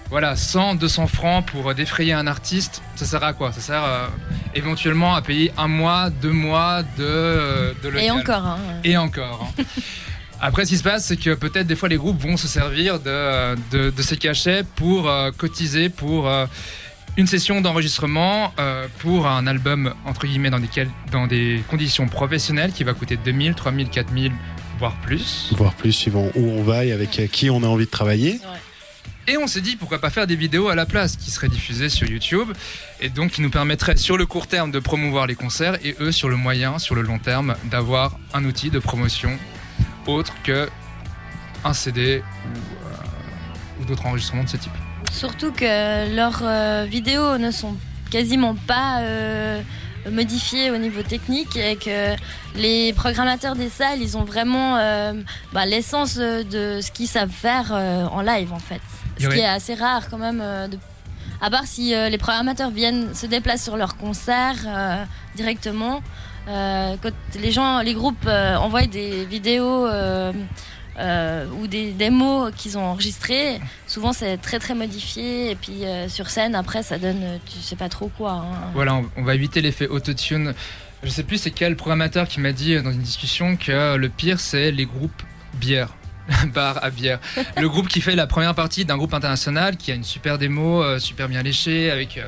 voilà, 0.10 0.36
100, 0.36 0.76
200 0.76 1.08
francs 1.08 1.46
pour 1.46 1.74
défrayer 1.74 2.14
un 2.14 2.28
artiste, 2.28 2.82
ça 2.96 3.06
sert 3.06 3.24
à 3.24 3.34
quoi? 3.34 3.52
Ça 3.52 3.62
sert 3.62 3.84
euh, 3.84 4.08
éventuellement 4.56 5.16
à 5.16 5.22
payer 5.22 5.52
un 5.58 5.68
mois, 5.68 6.10
deux 6.10 6.32
mois 6.32 6.84
de, 6.84 7.04
euh, 7.04 7.74
de 7.84 7.90
local. 7.90 8.04
Et 8.06 8.12
encore, 8.12 8.46
hein. 8.46 8.58
Et 8.84 8.98
encore. 8.98 9.50
hein. 9.60 9.64
Après, 10.44 10.66
ce 10.66 10.72
qui 10.72 10.78
se 10.78 10.84
passe, 10.84 11.06
c'est 11.06 11.18
que 11.18 11.36
peut-être 11.36 11.68
des 11.68 11.76
fois 11.76 11.88
les 11.88 11.98
groupes 11.98 12.20
vont 12.20 12.36
se 12.36 12.48
servir 12.48 13.00
de, 13.00 13.56
de, 13.72 13.90
de 13.92 14.02
ces 14.02 14.18
cachets 14.18 14.64
pour 14.76 15.08
euh, 15.08 15.30
cotiser 15.38 15.90
pour 15.90 16.28
euh, 16.28 16.46
une 17.18 17.28
session 17.28 17.62
d'enregistrement 17.62 18.54
euh, 18.60 18.88
pour 19.00 19.28
un 19.28 19.46
album 19.48 19.94
entre 20.06 20.26
guillemets 20.28 20.50
dans, 20.50 20.60
desquels- 20.60 20.90
dans 21.12 21.28
des 21.28 21.62
conditions 21.70 22.08
professionnelles 22.08 22.72
qui 22.72 22.84
va 22.84 22.94
coûter 22.94 23.18
2000, 23.18 23.54
3000, 23.54 23.90
4000 23.90 24.32
voire 24.80 24.96
plus. 25.02 25.52
Voir 25.56 25.74
plus 25.74 25.92
suivant 25.92 26.30
où 26.36 26.50
on 26.52 26.64
va 26.64 26.86
et 26.86 26.92
avec 26.92 27.20
euh, 27.20 27.28
qui 27.28 27.50
on 27.50 27.64
a 27.64 27.68
envie 27.68 27.86
de 27.86 27.92
travailler. 27.92 28.40
Et 29.28 29.38
on 29.38 29.46
s'est 29.46 29.62
dit 29.62 29.76
pourquoi 29.76 30.00
pas 30.00 30.10
faire 30.10 30.26
des 30.26 30.36
vidéos 30.36 30.70
à 30.70 30.76
la 30.76 30.86
place 30.88 31.16
qui 31.16 31.30
seraient 31.30 31.48
diffusées 31.50 31.90
sur 31.90 32.10
YouTube 32.10 32.50
et 33.00 33.10
donc 33.10 33.32
qui 33.32 33.42
nous 33.42 33.52
permettraient 33.52 33.96
sur 33.98 34.18
le 34.18 34.26
court 34.26 34.48
terme 34.48 34.72
de 34.72 34.80
promouvoir 34.80 35.28
les 35.28 35.36
concerts 35.36 35.78
et 35.86 35.96
eux 36.00 36.12
sur 36.12 36.28
le 36.30 36.38
moyen, 36.38 36.80
sur 36.80 36.96
le 36.96 37.02
long 37.04 37.20
terme 37.20 37.56
d'avoir 37.66 38.18
un 38.34 38.44
outil 38.46 38.72
de 38.72 38.80
promotion 38.80 39.38
autre 40.08 40.34
que 40.44 40.68
un 41.64 41.74
CD 41.74 42.24
ou, 42.24 42.58
euh, 42.88 43.82
ou 43.82 43.86
d'autres 43.86 44.08
enregistrements 44.08 44.44
de 44.44 44.50
ce 44.50 44.58
type. 44.58 44.72
Surtout 45.12 45.52
que 45.52 46.16
leurs 46.16 46.40
euh, 46.44 46.86
vidéos 46.90 47.38
ne 47.38 47.52
sont 47.52 47.76
quasiment 48.10 48.56
pas 48.56 49.00
euh, 49.02 49.62
modifiées 50.10 50.72
au 50.72 50.78
niveau 50.78 51.04
technique 51.04 51.56
et 51.58 51.76
que 51.76 52.16
les 52.56 52.94
programmateurs 52.94 53.56
des 53.56 53.70
salles, 53.70 54.02
ils 54.02 54.18
ont 54.18 54.24
vraiment 54.24 54.78
euh, 54.78 55.14
bah, 55.54 55.66
l'essence 55.66 56.16
de 56.18 56.80
ce 56.82 56.92
qu'ils 56.92 57.08
savent 57.08 57.30
faire 57.30 57.72
euh, 57.72 58.06
en 58.08 58.22
live 58.22 58.52
en 58.54 58.60
fait. 58.60 58.82
Ce 59.20 59.28
Oui. 59.28 59.36
qui 59.36 59.40
est 59.42 59.46
assez 59.46 59.76
rare 59.76 60.10
quand 60.10 60.18
même. 60.18 60.42
euh, 60.42 60.68
de- 60.68 60.80
À 61.42 61.50
part 61.50 61.66
si 61.66 61.94
les 61.94 62.18
programmateurs 62.20 62.70
viennent 62.70 63.14
se 63.16 63.26
déplacent 63.26 63.64
sur 63.64 63.76
leur 63.76 63.98
concert 63.98 64.58
directement. 65.36 66.02
Quand 66.46 67.16
les 67.40 67.52
gens, 67.52 67.80
les 67.82 67.96
groupes 67.96 68.28
envoient 68.28 68.86
des 68.86 69.26
vidéos 69.26 69.88
euh, 71.00 71.48
ou 71.60 71.68
des 71.68 71.92
démos 71.92 72.52
qu'ils 72.56 72.78
ont 72.78 72.84
enregistrées, 72.84 73.62
souvent 73.88 74.12
c'est 74.12 74.38
très 74.38 74.60
très 74.60 74.74
modifié 74.74 75.52
et 75.52 75.56
puis 75.56 75.86
euh, 75.86 76.10
sur 76.10 76.30
scène 76.30 76.54
après 76.54 76.84
ça 76.84 76.98
donne 76.98 77.24
euh, 77.24 77.38
tu 77.46 77.60
sais 77.60 77.78
pas 77.78 77.88
trop 77.88 78.12
quoi. 78.18 78.32
hein. 78.32 78.72
Voilà, 78.74 79.02
on, 79.16 79.24
va 79.24 79.34
éviter 79.34 79.62
l'effet 79.62 79.88
autotune. 79.88 80.54
Je 81.04 81.10
sais 81.10 81.24
plus 81.24 81.38
c'est 81.38 81.52
quel 81.52 81.78
programmateur 81.78 82.28
qui 82.28 82.42
m'a 82.42 82.52
dit 82.52 82.80
dans 82.82 82.92
une 82.92 83.02
discussion 83.02 83.56
que 83.56 83.96
le 83.96 84.10
pire 84.10 84.42
c'est 84.42 84.72
les 84.72 84.86
groupes 84.86 85.24
bière. 85.54 85.90
Bar 86.54 86.84
à 86.84 86.90
bière. 86.90 87.20
Le 87.58 87.68
groupe 87.70 87.88
qui 87.88 88.02
fait 88.02 88.16
la 88.16 88.28
première 88.28 88.54
partie 88.54 88.86
d'un 88.86 88.98
groupe 88.98 89.14
international 89.14 89.78
qui 89.78 89.92
a 89.92 89.96
une 89.96 90.04
super 90.04 90.38
démo, 90.38 91.00
super 91.00 91.28
bien 91.28 91.42
léchée, 91.42 91.90
avec 91.90 92.20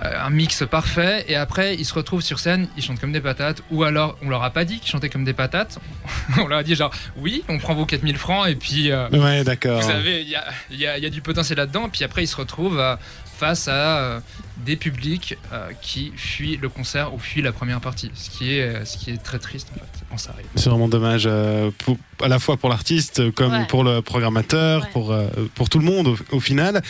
un 0.00 0.30
mix 0.30 0.64
parfait. 0.70 1.24
Et 1.28 1.36
après, 1.36 1.74
ils 1.76 1.84
se 1.84 1.94
retrouvent 1.94 2.22
sur 2.22 2.38
scène, 2.38 2.68
ils 2.76 2.82
chantent 2.82 3.00
comme 3.00 3.12
des 3.12 3.20
patates. 3.20 3.62
Ou 3.70 3.84
alors, 3.84 4.16
on 4.22 4.28
leur 4.30 4.42
a 4.42 4.50
pas 4.50 4.64
dit 4.64 4.78
qu'ils 4.80 4.90
chantaient 4.90 5.08
comme 5.10 5.24
des 5.24 5.32
patates. 5.34 5.78
on 6.38 6.46
leur 6.46 6.58
a 6.60 6.62
dit 6.62 6.74
genre, 6.74 6.90
oui, 7.16 7.44
on 7.48 7.58
prend 7.58 7.74
vos 7.74 7.86
4000 7.86 8.16
francs 8.16 8.48
et 8.48 8.54
puis. 8.56 8.90
euh, 8.90 9.08
Ouais, 9.10 9.44
d'accord. 9.44 9.80
vous 9.80 9.88
savez, 9.88 10.22
il 10.22 10.28
y 10.28 10.36
a, 10.36 10.44
y 10.70 10.86
a- 10.86 10.98
y 10.98 11.06
a 11.06 11.10
du 11.10 11.20
potentiel 11.20 11.58
là-dedans. 11.58 11.88
Puis 11.90 12.04
après, 12.04 12.24
ils 12.24 12.28
se 12.28 12.36
retrouvent 12.36 12.80
à 12.80 12.98
face 13.38 13.68
à 13.68 14.20
des 14.64 14.76
publics 14.76 15.36
qui 15.80 16.12
fuient 16.16 16.56
le 16.56 16.68
concert 16.68 17.14
ou 17.14 17.18
fuient 17.18 17.42
la 17.42 17.52
première 17.52 17.80
partie, 17.80 18.10
ce 18.14 18.30
qui 18.30 18.54
est, 18.54 18.84
ce 18.84 18.96
qui 18.96 19.10
est 19.10 19.16
très 19.16 19.38
triste 19.38 19.68
en 19.74 19.80
fait, 19.80 20.04
quand 20.08 20.18
ça 20.18 20.30
arrive. 20.32 20.46
C'est 20.54 20.70
vraiment 20.70 20.88
dommage, 20.88 21.26
à 21.26 22.28
la 22.28 22.38
fois 22.38 22.56
pour 22.56 22.68
l'artiste 22.68 23.30
comme 23.32 23.66
pour 23.66 23.84
le 23.84 24.00
programmateur, 24.02 24.88
pour, 24.90 25.14
pour 25.54 25.68
tout 25.68 25.78
le 25.78 25.84
monde 25.84 26.16
au, 26.30 26.40
final. 26.40 26.82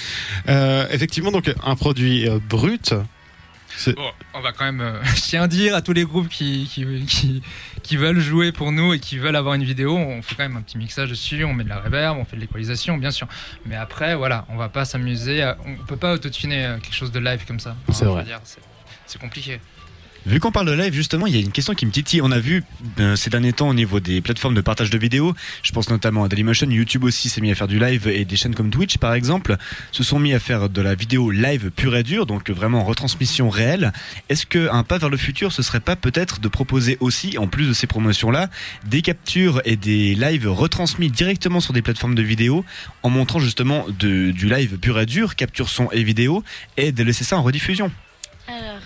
effectivement, 0.47 1.31
donc 1.31 1.53
un 1.65 1.77
produit 1.77 2.29
brut. 2.49 2.95
Bon, 3.89 4.11
on 4.35 4.41
va 4.41 4.53
quand 4.53 4.65
même, 4.65 4.81
euh, 4.81 5.03
je 5.05 5.21
tiens 5.23 5.43
à 5.43 5.49
dire 5.49 5.75
à 5.75 5.83
tous 5.83 5.93
les 5.93 6.05
groupes 6.05 6.29
qui, 6.29 6.69
qui, 6.69 7.43
qui, 7.83 7.97
veulent 7.97 8.21
jouer 8.21 8.53
pour 8.53 8.73
nous 8.73 8.95
et 8.95 8.99
qui 9.01 9.19
veulent 9.19 9.37
avoir 9.37 9.55
une 9.55 9.65
vidéo, 9.65 9.97
on 9.97 10.23
fait 10.23 10.35
quand 10.35 10.43
même 10.43 10.57
un 10.57 10.63
petit 10.63 10.79
mixage 10.79 11.11
dessus, 11.11 11.45
on 11.45 11.55
met 11.55 11.65
de 11.65 11.69
la 11.69 11.81
reverb, 11.81 12.19
on 12.19 12.25
fait 12.25 12.37
de 12.37 12.41
l'équalisation, 12.43 12.99
bien 12.99 13.11
sûr. 13.11 13.27
Mais 13.67 13.77
après, 13.77 14.15
voilà, 14.15 14.45
on 14.49 14.57
va 14.57 14.69
pas 14.69 14.85
s'amuser, 14.85 15.51
on 15.65 15.85
peut 15.87 15.97
pas 15.97 16.13
autotuner 16.13 16.67
euh, 16.67 16.79
quelque 16.79 16.95
chose 16.95 17.13
de 17.13 17.21
live 17.21 17.45
comme 17.47 17.61
ça. 17.61 17.77
C'est 17.93 18.05
vrai. 18.05 18.25
C'est 19.07 19.21
compliqué. 19.21 19.61
Vu 20.27 20.39
qu'on 20.39 20.53
parle 20.53 20.67
de 20.67 20.73
live, 20.73 20.93
justement, 20.93 21.27
il 21.27 21.35
y 21.35 21.39
a 21.39 21.41
une 21.41 21.51
question 21.51 21.75
qui 21.75 21.87
me 21.87 21.91
titille. 21.91 22.21
On 22.21 22.31
a 22.31 22.39
vu 22.39 22.63
euh, 22.99 23.17
ces 23.17 23.31
derniers 23.31 23.55
temps 23.55 23.69
au 23.69 23.75
niveau 23.75 24.01
des 24.01 24.21
plateformes 24.21 24.55
de 24.55 24.61
partage 24.61 24.91
de 24.91 24.99
vidéos, 24.99 25.35
je 25.63 25.73
pense 25.73 25.89
notamment 25.89 26.25
à 26.25 26.29
Dailymotion, 26.29 26.71
YouTube 26.71 27.05
aussi 27.05 27.31
s'est 27.31 27.41
mis 27.41 27.51
à 27.51 27.55
faire 27.55 27.69
du 27.69 27.79
live 27.79 28.07
et 28.07 28.27
des 28.27 28.37
chaînes 28.37 28.55
comme 28.55 28.71
Twitch 28.71 28.99
par 28.99 29.15
exemple 29.15 29.57
se 29.93 30.03
sont 30.03 30.19
mis 30.19 30.35
à 30.35 30.39
faire 30.39 30.69
de 30.69 30.83
la 30.83 30.95
vidéo 30.95 31.31
live 31.31 31.71
pure 31.71 31.97
et 31.97 32.03
dure, 32.03 32.27
donc 32.27 32.51
vraiment 32.51 32.85
retransmission 32.85 33.49
réelle. 33.49 33.93
Est-ce 34.29 34.45
qu'un 34.45 34.83
pas 34.83 34.99
vers 34.99 35.09
le 35.09 35.17
futur, 35.17 35.53
ce 35.53 35.63
serait 35.63 35.81
pas 35.81 35.97
peut-être 35.97 36.41
de 36.41 36.49
proposer 36.49 36.99
aussi, 37.01 37.39
en 37.39 37.47
plus 37.47 37.69
de 37.69 37.73
ces 37.73 37.87
promotions-là, 37.87 38.51
des 38.87 39.01
captures 39.03 39.63
et 39.65 39.77
des 39.77 40.15
lives 40.15 40.49
retransmis 40.49 41.11
directement 41.11 41.61
sur 41.61 41.73
des 41.73 41.83
plateformes 41.83 42.15
de 42.15 42.23
vidéo 42.23 42.65
en 43.03 43.11
montrant 43.11 43.39
justement 43.39 43.87
du 43.89 44.33
live 44.33 44.79
pur 44.79 45.01
et 45.01 45.07
dur, 45.07 45.35
capture 45.35 45.71
son 45.71 45.91
et 45.93 46.03
vidéo, 46.03 46.45
et 46.77 46.93
de 46.93 47.03
laisser 47.03 47.25
ça 47.25 47.39
en 47.39 47.43
rediffusion? 47.43 47.91
Euh, 48.49 48.79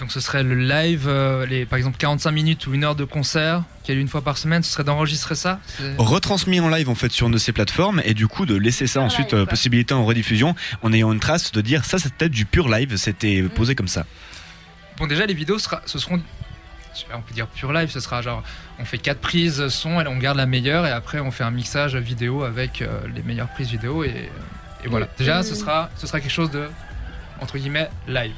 donc 0.00 0.10
ce 0.10 0.18
serait 0.18 0.42
le 0.42 0.54
live, 0.54 1.04
euh, 1.06 1.44
les, 1.44 1.66
par 1.66 1.76
exemple 1.76 1.98
45 1.98 2.30
minutes 2.30 2.66
ou 2.66 2.74
une 2.74 2.84
heure 2.84 2.96
de 2.96 3.04
concert 3.04 3.62
qui 3.84 3.92
a 3.92 3.94
lieu 3.94 4.00
une 4.00 4.08
fois 4.08 4.22
par 4.22 4.38
semaine, 4.38 4.62
ce 4.62 4.72
serait 4.72 4.82
d'enregistrer 4.82 5.34
ça 5.34 5.60
Retransmis 5.98 6.58
en 6.58 6.70
live 6.70 6.88
en 6.88 6.94
fait 6.94 7.12
sur 7.12 7.26
une 7.26 7.34
de 7.34 7.38
ces 7.38 7.52
plateformes 7.52 8.00
et 8.04 8.14
du 8.14 8.26
coup 8.26 8.46
de 8.46 8.56
laisser 8.56 8.86
ça 8.86 9.02
ensuite 9.02 9.34
euh, 9.34 9.44
possibilité 9.44 9.92
en 9.92 10.04
rediffusion 10.04 10.54
en 10.82 10.92
ayant 10.94 11.12
une 11.12 11.20
trace 11.20 11.52
de 11.52 11.60
dire 11.60 11.84
ça 11.84 11.98
c'est 11.98 12.12
peut-être 12.14 12.32
du 12.32 12.46
pur 12.46 12.68
live, 12.68 12.96
c'était 12.96 13.42
mm. 13.42 13.50
posé 13.50 13.74
comme 13.74 13.88
ça. 13.88 14.06
Bon 14.96 15.06
déjà 15.06 15.26
les 15.26 15.34
vidéos 15.34 15.58
sera, 15.58 15.82
ce 15.84 15.98
seront 15.98 16.20
on 17.14 17.20
peut 17.20 17.34
dire 17.34 17.46
pur 17.46 17.72
live, 17.72 17.90
ce 17.90 18.00
sera 18.00 18.22
genre 18.22 18.42
on 18.78 18.86
fait 18.86 18.98
quatre 18.98 19.20
prises 19.20 19.68
son 19.68 20.00
et 20.00 20.06
on 20.06 20.16
garde 20.16 20.38
la 20.38 20.46
meilleure 20.46 20.86
et 20.86 20.90
après 20.90 21.20
on 21.20 21.30
fait 21.30 21.44
un 21.44 21.50
mixage 21.50 21.94
vidéo 21.94 22.42
avec 22.42 22.80
euh, 22.80 23.00
les 23.14 23.22
meilleures 23.22 23.50
prises 23.50 23.70
vidéo 23.70 24.02
et, 24.02 24.30
et 24.82 24.88
voilà. 24.88 25.08
Déjà 25.18 25.42
ce 25.42 25.54
sera, 25.54 25.90
ce 25.96 26.06
sera 26.06 26.20
quelque 26.20 26.32
chose 26.32 26.50
de 26.50 26.68
entre 27.42 27.58
guillemets 27.58 27.90
live. 28.08 28.32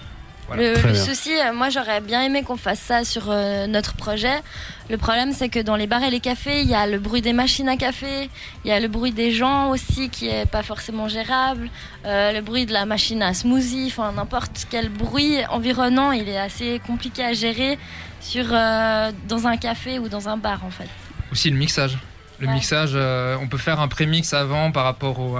Le, 0.56 0.94
souci, 0.94 1.30
euh, 1.32 1.52
moi 1.52 1.70
j'aurais 1.70 2.00
bien 2.00 2.22
aimé 2.22 2.42
qu'on 2.42 2.56
fasse 2.56 2.80
ça 2.80 3.04
sur 3.04 3.24
euh, 3.28 3.66
notre 3.66 3.94
projet. 3.94 4.42
Le 4.90 4.96
problème, 4.96 5.32
c'est 5.32 5.48
que 5.48 5.60
dans 5.60 5.76
les 5.76 5.86
bars 5.86 6.02
et 6.02 6.10
les 6.10 6.20
cafés, 6.20 6.60
il 6.60 6.68
y 6.68 6.74
a 6.74 6.86
le 6.86 6.98
bruit 6.98 7.22
des 7.22 7.32
machines 7.32 7.68
à 7.68 7.76
café, 7.76 8.28
il 8.64 8.68
y 8.68 8.72
a 8.72 8.80
le 8.80 8.88
bruit 8.88 9.12
des 9.12 9.32
gens 9.32 9.70
aussi 9.70 10.10
qui 10.10 10.28
est 10.28 10.46
pas 10.46 10.62
forcément 10.62 11.08
gérable, 11.08 11.68
euh, 12.04 12.32
le 12.32 12.40
bruit 12.40 12.66
de 12.66 12.72
la 12.72 12.84
machine 12.84 13.22
à 13.22 13.34
smoothie, 13.34 13.86
enfin 13.88 14.12
n'importe 14.12 14.66
quel 14.70 14.88
bruit 14.88 15.44
environnant, 15.46 16.12
il 16.12 16.28
est 16.28 16.38
assez 16.38 16.80
compliqué 16.86 17.24
à 17.24 17.32
gérer 17.32 17.78
sur 18.20 18.46
dans 18.46 19.46
un 19.46 19.56
café 19.56 19.98
ou 19.98 20.08
dans 20.08 20.28
un 20.28 20.36
bar 20.36 20.64
en 20.64 20.70
fait. 20.70 20.88
Aussi 21.32 21.50
le 21.50 21.56
mixage. 21.56 21.98
Le 22.38 22.48
mixage, 22.48 22.96
on 23.40 23.48
peut 23.48 23.58
faire 23.58 23.80
un 23.80 23.88
prémix 23.88 24.32
avant 24.32 24.72
par 24.72 24.84
rapport 24.84 25.18
au 25.20 25.38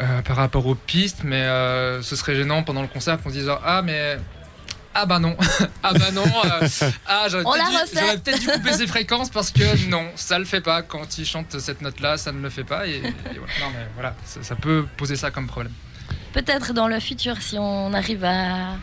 euh, 0.00 0.22
par 0.22 0.36
rapport 0.36 0.66
aux 0.66 0.74
pistes, 0.74 1.22
mais 1.24 1.42
euh, 1.42 2.02
ce 2.02 2.14
serait 2.14 2.36
gênant 2.36 2.62
pendant 2.62 2.82
le 2.82 2.88
concert 2.88 3.20
qu'on 3.20 3.30
se 3.30 3.34
dise 3.34 3.50
ah 3.64 3.82
mais 3.82 4.16
ah 4.94 5.06
bah 5.06 5.18
non, 5.18 5.36
ah 5.82 5.92
bah 5.92 6.10
non, 6.12 6.24
euh, 6.24 6.68
ah 7.06 7.26
j'aurais 7.28 7.44
peut-être 8.18 8.40
dû, 8.40 8.46
couper 8.46 8.72
ses 8.72 8.86
fréquences 8.86 9.28
parce 9.28 9.50
que 9.50 9.88
non, 9.88 10.06
ça 10.14 10.38
le 10.38 10.44
fait 10.44 10.60
pas 10.60 10.82
quand 10.82 11.18
il 11.18 11.26
chante 11.26 11.58
cette 11.58 11.82
note-là, 11.82 12.16
ça 12.16 12.32
ne 12.32 12.40
le 12.40 12.48
fait 12.48 12.64
pas 12.64 12.86
et, 12.86 13.00
voilà. 13.00 13.52
Non 13.60 13.70
mais 13.72 13.86
voilà, 13.94 14.14
ça, 14.24 14.54
peut 14.54 14.86
poser 14.96 15.16
ça 15.16 15.30
comme 15.30 15.46
problème. 15.46 15.72
Peut-être 16.32 16.72
dans 16.72 16.88
le 16.88 17.00
futur 17.00 17.42
si 17.42 17.58
on 17.58 17.92
arrive 17.92 18.24
à, 18.24 18.76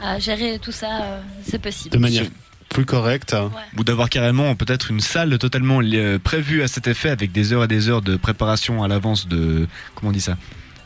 à 0.00 0.18
gérer 0.18 0.58
tout 0.58 0.72
ça, 0.72 1.20
c'est 1.46 1.60
possible. 1.60 1.94
De 1.94 2.00
manière 2.00 2.24
plus 2.72 2.86
correct. 2.86 3.36
Ou 3.76 3.84
d'avoir 3.84 4.08
carrément 4.08 4.54
peut-être 4.54 4.90
une 4.90 5.00
salle 5.00 5.38
totalement 5.38 5.80
euh, 5.82 6.18
prévue 6.18 6.62
à 6.62 6.68
cet 6.68 6.86
effet 6.86 7.10
avec 7.10 7.32
des 7.32 7.52
heures 7.52 7.64
et 7.64 7.68
des 7.68 7.88
heures 7.88 8.02
de 8.02 8.16
préparation 8.16 8.82
à 8.82 8.88
l'avance 8.88 9.28
de. 9.28 9.66
Comment 9.94 10.10
on 10.10 10.12
dit 10.12 10.20
ça? 10.20 10.36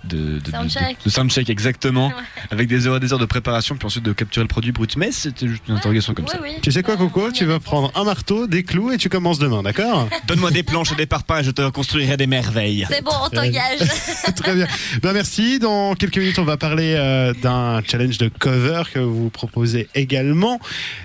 De, 0.06 0.38
de, 0.38 0.50
soundcheck. 0.50 0.96
De, 1.04 1.10
soundcheck 1.10 1.50
exactement, 1.50 2.12
avec 2.50 2.68
des 2.68 2.86
heures 2.86 2.96
et 2.96 3.00
des 3.00 3.12
heures 3.12 3.18
de 3.18 3.26
préparation, 3.26 3.76
puis 3.76 3.86
ensuite 3.86 4.04
de 4.04 4.12
capturer 4.12 4.44
le 4.44 4.48
produit 4.48 4.72
brut. 4.72 4.96
Mais 4.96 5.12
c'était 5.12 5.48
juste 5.48 5.62
une 5.68 5.76
interrogation 5.76 6.14
comme 6.14 6.26
ça. 6.26 6.38
Tu 6.62 6.72
sais 6.72 6.82
quoi, 6.82 6.96
Coco? 6.96 7.30
Tu 7.30 7.44
vas 7.44 7.60
prendre 7.60 7.90
un 7.94 8.04
marteau, 8.04 8.46
des 8.46 8.62
clous 8.62 8.92
et 8.92 8.98
tu 8.98 9.08
commences 9.08 9.38
demain, 9.38 9.62
d'accord? 9.62 10.08
Donne-moi 10.26 10.50
des 10.50 10.62
planches 10.62 10.92
et 10.92 10.96
des 10.96 11.06
parpaings 11.06 11.40
et 11.40 11.44
je 11.44 11.50
te 11.50 11.68
construirai 11.70 12.16
des 12.16 12.26
merveilles. 12.26 12.86
C'est 12.90 13.02
bon, 13.02 13.12
on 13.24 13.28
t'engage. 13.28 13.80
Très 14.36 14.54
bien. 14.54 14.66
Ben, 15.02 15.12
merci. 15.12 15.58
Dans 15.58 15.94
quelques 15.94 16.18
minutes, 16.18 16.38
on 16.38 16.44
va 16.44 16.56
parler 16.56 16.94
euh, 16.96 17.32
d'un 17.42 17.82
challenge 17.82 18.18
de 18.18 18.28
cover 18.28 18.82
que 18.92 18.98
vous 18.98 19.30
proposez 19.30 19.88
également. 19.94 20.60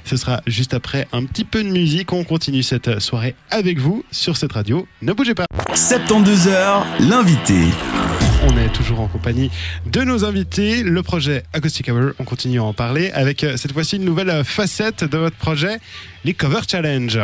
Ce 0.05 0.17
sera 0.17 0.41
juste 0.47 0.73
après 0.73 1.07
un 1.13 1.25
petit 1.25 1.43
peu 1.43 1.63
de 1.63 1.69
musique. 1.69 2.13
On 2.13 2.23
continue 2.23 2.63
cette 2.63 2.99
soirée 2.99 3.35
avec 3.49 3.79
vous 3.79 4.03
sur 4.11 4.37
cette 4.37 4.53
radio. 4.53 4.87
Ne 5.01 5.13
bougez 5.13 5.35
pas. 5.35 5.45
72 5.73 6.47
heures, 6.47 6.85
l'invité. 6.99 7.55
On 8.43 8.57
est 8.57 8.69
toujours 8.69 8.99
en 8.99 9.07
compagnie 9.07 9.51
de 9.85 10.01
nos 10.01 10.25
invités. 10.25 10.81
Le 10.81 11.03
projet 11.03 11.43
Acoustic 11.53 11.89
Hour, 11.89 12.13
on 12.17 12.23
continue 12.23 12.59
à 12.59 12.63
en 12.63 12.73
parler 12.73 13.11
avec 13.11 13.43
euh, 13.43 13.55
cette 13.55 13.71
fois-ci 13.71 13.97
une 13.97 14.05
nouvelle 14.05 14.43
facette 14.43 15.03
de 15.03 15.17
votre 15.17 15.35
projet, 15.35 15.79
les 16.25 16.33
Cover 16.33 16.61
Challenge. 16.67 17.19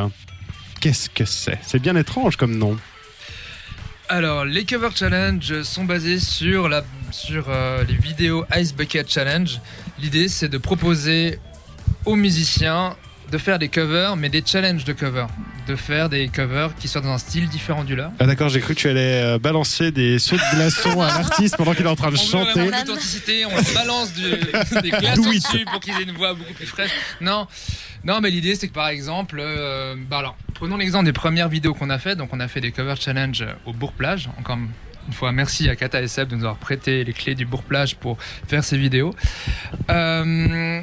Qu'est-ce 0.79 1.09
que 1.09 1.25
c'est? 1.25 1.57
C'est 1.63 1.79
bien 1.79 1.95
étrange 1.95 2.35
comme 2.35 2.55
nom. 2.55 2.77
Alors, 4.09 4.45
les 4.45 4.63
Cover 4.63 4.89
Challenge 4.95 5.63
sont 5.63 5.85
basés 5.85 6.19
sur, 6.19 6.69
la, 6.69 6.83
sur 7.11 7.45
euh, 7.49 7.83
les 7.83 7.95
vidéos 7.95 8.45
Ice 8.55 8.75
Bucket 8.75 9.09
Challenge. 9.11 9.59
L'idée, 9.99 10.27
c'est 10.27 10.49
de 10.49 10.57
proposer 10.59 11.39
aux 12.05 12.15
musiciens 12.15 12.95
de 13.31 13.37
faire 13.37 13.59
des 13.59 13.69
covers, 13.69 14.15
mais 14.15 14.29
des 14.29 14.43
challenges 14.45 14.85
de 14.85 14.93
covers. 14.93 15.27
De 15.67 15.75
faire 15.75 16.09
des 16.09 16.29
covers 16.29 16.73
qui 16.75 16.87
soient 16.87 17.01
dans 17.01 17.11
un 17.11 17.17
style 17.17 17.49
différent 17.49 17.83
du 17.83 17.95
leur. 17.95 18.11
Ah 18.19 18.25
d'accord, 18.25 18.49
j'ai 18.49 18.61
cru 18.61 18.73
que 18.73 18.79
tu 18.79 18.87
allais 18.87 19.21
euh, 19.21 19.39
balancer 19.39 19.91
des 19.91 20.17
sauts 20.17 20.37
de 20.37 20.55
glaçons 20.55 21.01
à 21.01 21.07
l'artiste 21.07 21.57
pendant 21.57 21.73
qu'il 21.73 21.85
est 21.85 21.89
en 21.89 21.95
train 21.95 22.11
de 22.11 22.17
chanter. 22.17 22.61
On 22.61 22.65
l'authenticité, 22.65 23.45
on 23.45 23.73
balance 23.73 24.13
des 24.81 24.89
glaçons 24.89 25.29
dessus 25.29 25.65
pour 25.69 25.81
qu'ils 25.81 25.93
aient 25.95 26.03
une 26.03 26.15
voix 26.15 26.33
beaucoup 26.33 26.53
plus 26.53 26.65
fraîche. 26.65 26.91
Non, 27.19 27.47
non 28.05 28.21
mais 28.21 28.29
l'idée 28.29 28.55
c'est 28.55 28.69
que 28.69 28.73
par 28.73 28.87
exemple, 28.87 29.39
euh, 29.39 29.95
bah 30.09 30.19
alors, 30.19 30.37
prenons 30.53 30.77
l'exemple 30.77 31.05
des 31.05 31.13
premières 31.13 31.49
vidéos 31.49 31.73
qu'on 31.73 31.89
a 31.89 31.99
fait. 31.99 32.15
Donc 32.15 32.29
on 32.31 32.39
a 32.39 32.47
fait 32.47 32.61
des 32.61 32.71
cover 32.71 32.95
challenge 32.97 33.45
au 33.65 33.73
Bourg-Plage. 33.73 34.29
Encore 34.39 34.57
une 35.07 35.13
fois, 35.13 35.31
merci 35.31 35.69
à 35.69 35.75
Kata 35.75 36.01
et 36.01 36.07
Seb 36.07 36.29
de 36.29 36.35
nous 36.35 36.43
avoir 36.43 36.57
prêté 36.57 37.03
les 37.03 37.13
clés 37.13 37.35
du 37.35 37.45
Bourg-Plage 37.45 37.95
pour 37.95 38.17
faire 38.47 38.63
ces 38.63 38.77
vidéos. 38.77 39.13
Euh, 39.89 40.81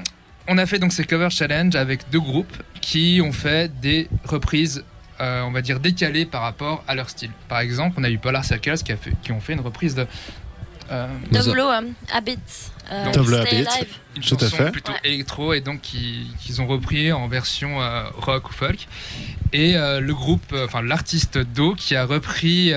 on 0.48 0.58
a 0.58 0.66
fait 0.66 0.78
donc 0.78 0.92
ces 0.92 1.04
cover 1.04 1.30
challenge 1.30 1.74
avec 1.76 2.10
deux 2.10 2.20
groupes 2.20 2.56
qui 2.80 3.20
ont 3.24 3.32
fait 3.32 3.72
des 3.80 4.08
reprises, 4.24 4.84
euh, 5.20 5.42
on 5.42 5.50
va 5.50 5.62
dire 5.62 5.80
décalées 5.80 6.26
par 6.26 6.42
rapport 6.42 6.84
à 6.86 6.94
leur 6.94 7.08
style. 7.08 7.30
Par 7.48 7.60
exemple, 7.60 7.96
on 7.98 8.04
a 8.04 8.10
eu 8.10 8.18
Polar 8.18 8.44
Circles 8.44 8.78
qui, 8.78 8.92
a 8.92 8.96
fait, 8.96 9.12
qui 9.22 9.32
ont 9.32 9.40
fait 9.40 9.54
une 9.54 9.60
reprise 9.60 9.94
de 9.94 10.06
euh, 10.90 11.08
Tableau 11.32 11.70
euh, 11.70 11.80
Habits. 12.12 12.38
Euh, 12.92 13.10
Tableau 13.10 13.38
Habits. 13.38 13.66
Une 14.16 14.22
Tout 14.22 14.38
chanson 14.38 14.44
à 14.44 14.64
fait. 14.66 14.70
plutôt 14.70 14.92
électro 15.02 15.54
et 15.54 15.60
donc 15.60 15.80
qu'ils 15.80 16.60
ont 16.60 16.66
repris 16.66 17.10
en 17.12 17.26
version 17.26 17.80
euh, 17.80 18.04
rock 18.16 18.50
ou 18.50 18.52
folk. 18.52 18.86
Et 19.52 19.74
le 19.74 20.12
groupe, 20.12 20.52
enfin 20.64 20.82
l'artiste 20.82 21.38
Do 21.38 21.74
qui 21.76 21.94
a 21.94 22.04
repris 22.04 22.72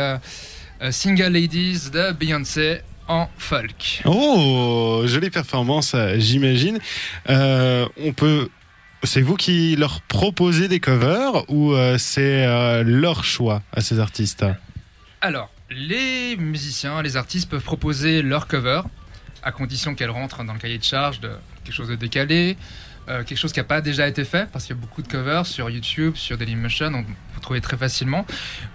Single 0.91 1.33
Ladies 1.33 1.89
de 1.91 2.11
Beyoncé 2.11 2.81
en 3.07 3.29
folk. 3.37 4.01
Oh, 4.05 5.03
jolie 5.05 5.29
performance, 5.29 5.95
j'imagine. 6.17 6.79
Euh, 7.29 7.87
on 7.97 8.13
peut. 8.13 8.49
C'est 9.03 9.21
vous 9.21 9.35
qui 9.35 9.75
leur 9.75 10.01
proposez 10.01 10.67
des 10.67 10.79
covers 10.79 11.49
ou 11.49 11.73
euh, 11.73 11.97
c'est 11.97 12.45
euh, 12.45 12.83
leur 12.83 13.23
choix 13.23 13.61
à 13.71 13.81
ces 13.81 13.99
artistes? 13.99 14.43
Alors, 15.21 15.51
les 15.69 16.35
musiciens, 16.35 17.01
les 17.01 17.15
artistes 17.15 17.49
peuvent 17.49 17.63
proposer 17.63 18.21
leur 18.21 18.47
cover 18.47 18.81
à 19.43 19.51
condition 19.51 19.93
qu'elles 19.93 20.09
rentrent 20.09 20.43
dans 20.43 20.53
le 20.53 20.59
cahier 20.59 20.79
de 20.79 20.83
charge 20.83 21.19
de 21.19 21.31
quelque 21.63 21.75
chose 21.75 21.89
de 21.89 21.95
décalé, 21.95 22.57
euh, 23.09 23.23
quelque 23.23 23.37
chose 23.37 23.53
qui 23.53 23.59
n'a 23.59 23.63
pas 23.63 23.81
déjà 23.81 24.07
été 24.07 24.25
fait, 24.25 24.49
parce 24.51 24.65
qu'il 24.65 24.75
y 24.75 24.79
a 24.79 24.81
beaucoup 24.81 25.01
de 25.01 25.07
covers 25.07 25.45
sur 25.45 25.69
YouTube, 25.69 26.15
sur 26.15 26.37
Dailymotion, 26.37 26.93
on 26.93 27.03
peut 27.03 27.41
trouver 27.41 27.61
très 27.61 27.77
facilement. 27.77 28.25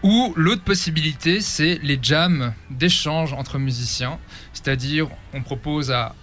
Ou 0.03 0.33
l'autre 0.37 0.63
possibilité, 0.63 1.41
c'est 1.41 1.79
les 1.83 1.99
jams 2.01 2.55
d'échange 2.71 3.35
entre 3.35 3.59
musiciens, 3.59 4.19
c'est-à-dire 4.55 5.09
on 5.35 5.43
propose 5.43 5.91
à 5.91 6.15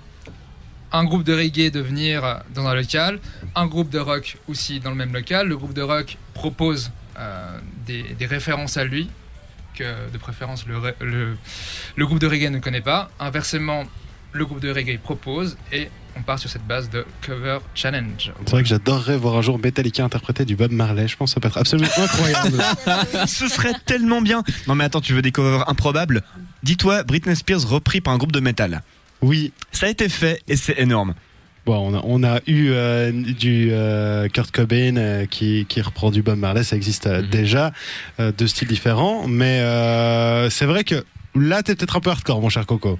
un 0.92 1.04
groupe 1.04 1.24
de 1.24 1.34
reggae 1.34 1.72
de 1.72 1.80
venir 1.80 2.42
dans 2.54 2.68
un 2.68 2.74
local, 2.74 3.20
un 3.56 3.68
groupe 3.68 3.89
de 3.89 4.00
rock 4.00 4.38
aussi 4.48 4.80
dans 4.80 4.89
le 4.89 4.96
même 4.96 5.13
local. 5.13 5.48
Le 5.48 5.58
groupe 5.58 5.74
de 5.74 5.82
rock 5.82 6.18
propose 6.34 6.92
euh, 7.18 7.60
des, 7.86 8.25
références 8.25 8.78
à 8.78 8.86
lui, 8.86 9.10
que 9.75 10.10
de 10.12 10.18
préférence 10.18 10.66
le, 10.66 11.36
le, 11.96 12.06
groupe 12.06 12.20
de 12.20 12.28
reggae 12.28 12.50
ne 12.50 12.60
connaît 12.60 12.82
pas. 12.82 13.12
Inversement, 13.20 13.84
le 14.32 14.46
groupe 14.46 14.60
de 14.62 14.72
reggae 14.72 14.98
propose 15.00 15.58
et 15.72 15.90
on 16.18 16.22
part 16.22 16.38
sur 16.40 16.50
cette 16.50 16.66
base 16.68 16.90
de 16.90 17.06
cover 17.26 17.60
challenge. 17.76 18.32
C'est 18.46 18.50
vrai 18.52 18.64
que 18.64 18.68
j'adorerais 18.70 19.18
voir 19.18 19.38
un 19.38 19.42
jour 19.42 19.58
Metallica 19.60 20.04
interpréter 20.04 20.44
du 20.46 20.56
Bob 20.56 20.72
Marley. 20.72 21.08
Je 21.08 21.16
pense 21.16 21.32
que 21.32 21.34
ça 21.36 21.40
peut 21.40 21.48
être 21.48 21.58
absolument 21.58 21.90
incroyable. 21.98 22.62
Ce 23.28 23.48
serait 23.48 23.74
tellement 23.86 24.22
bien. 24.22 24.44
Non 24.68 24.76
mais 24.76 24.84
attends, 24.84 25.02
tu 25.02 25.14
veux 25.14 25.22
des 25.22 25.32
covers 25.32 25.70
improbables? 25.70 26.22
Dis-toi, 26.64 27.04
Britney 27.04 27.36
Spears 27.36 27.68
repris 27.68 28.02
par 28.02 28.14
un 28.14 28.18
groupe 28.18 28.32
de 28.34 28.40
métal. 28.40 28.82
Oui, 29.22 29.52
Ça 29.72 29.86
a 29.86 29.90
été 29.90 30.10
fait 30.10 30.42
et 30.48 30.56
c'est 30.56 30.80
énorme. 30.80 31.14
bon, 31.66 31.92
on, 31.94 31.98
a, 31.98 32.02
on 32.04 32.24
a 32.24 32.40
eu 32.48 32.70
euh, 32.72 33.12
du 33.12 33.70
euh, 33.72 34.28
Kurt 34.30 34.52
Cobain 34.52 34.96
euh, 34.98 35.26
qui, 35.26 35.66
qui 35.70 35.82
reprend 35.82 36.10
du 36.12 36.22
Bob 36.22 36.38
Marley, 36.40 36.64
ça 36.64 36.76
existe 36.76 37.08
euh, 37.08 37.22
Mhm. 37.22 37.28
déjà, 37.30 37.72
euh, 38.20 38.32
de 38.38 38.48
styles 38.48 38.68
différents. 38.68 39.28
Mais 39.28 39.60
euh, 39.62 40.50
c'est 40.50 40.66
vrai 40.66 40.84
que 40.84 41.04
là, 41.36 41.62
t'es 41.64 41.76
peut-être 41.76 41.96
un 41.98 42.00
peu 42.02 42.10
hardcore, 42.10 42.42
mon 42.42 42.50
cher 42.50 42.66
Coco. 42.66 42.98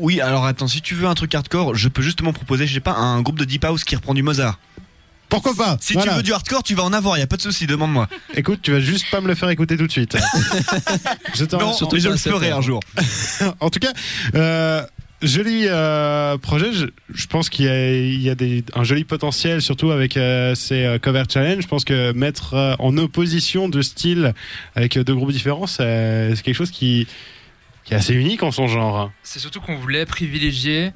Oui, 0.00 0.20
alors 0.20 0.44
attends, 0.46 0.68
si 0.68 0.80
tu 0.82 0.94
veux 0.94 1.06
un 1.06 1.14
truc 1.14 1.34
hardcore, 1.34 1.74
je 1.74 1.88
peux 1.88 2.02
justement 2.02 2.32
proposer, 2.32 2.66
je 2.66 2.74
sais 2.74 2.80
pas, 2.80 2.92
un 2.94 3.20
groupe 3.22 3.38
de 3.38 3.44
deep 3.44 3.64
house 3.64 3.84
qui 3.84 3.94
reprend 3.96 4.14
du 4.14 4.22
Mozart. 4.22 4.58
Pourquoi 5.28 5.54
pas 5.54 5.76
Si 5.80 5.94
Voilà. 5.94 6.12
tu 6.12 6.16
veux 6.18 6.22
du 6.22 6.32
hardcore, 6.32 6.62
tu 6.62 6.74
vas 6.74 6.84
en 6.84 6.92
avoir, 6.92 7.18
y 7.18 7.22
a 7.22 7.26
pas 7.26 7.36
de 7.36 7.42
souci, 7.42 7.66
demande-moi. 7.66 8.08
Écoute, 8.34 8.60
tu 8.62 8.70
vas 8.72 8.80
juste 8.80 9.10
pas 9.10 9.20
me 9.20 9.26
le 9.28 9.34
faire 9.34 9.48
écouter 9.50 9.76
tout 9.76 9.86
de 9.86 9.92
suite. 9.92 10.16
je 11.34 11.44
t'en- 11.44 11.58
Non, 11.58 11.72
mais 11.92 12.00
je 12.00 12.08
le 12.08 12.16
ferai 12.16 12.50
un 12.52 12.60
jour. 12.60 12.80
en 13.60 13.68
tout 13.70 13.80
cas, 13.80 13.92
euh, 14.36 14.82
joli 15.22 15.64
euh, 15.66 16.38
projet. 16.38 16.72
Je, 16.72 16.86
je 17.12 17.26
pense 17.26 17.48
qu'il 17.48 17.64
y 17.64 17.68
a, 17.68 17.92
il 17.96 18.20
y 18.22 18.30
a 18.30 18.36
des, 18.36 18.64
un 18.74 18.84
joli 18.84 19.02
potentiel, 19.04 19.62
surtout 19.62 19.90
avec 19.90 20.16
euh, 20.16 20.54
ces 20.54 20.84
euh, 20.84 20.98
cover 20.98 21.24
challenge. 21.32 21.62
Je 21.62 21.68
pense 21.68 21.84
que 21.84 22.12
mettre 22.12 22.54
euh, 22.54 22.74
en 22.78 22.96
opposition 22.96 23.68
deux 23.68 23.82
styles 23.82 24.32
avec 24.76 24.96
euh, 24.96 25.02
deux 25.04 25.14
groupes 25.16 25.32
différents, 25.32 25.66
c'est 25.66 26.34
c'est 26.36 26.42
quelque 26.42 26.54
chose 26.56 26.70
qui, 26.70 27.08
qui 27.86 27.94
est 27.94 27.96
assez 27.96 28.12
unique 28.14 28.42
en 28.42 28.50
son 28.50 28.66
genre. 28.66 29.10
C'est 29.22 29.38
surtout 29.38 29.60
qu'on 29.60 29.76
voulait 29.76 30.04
privilégier 30.04 30.92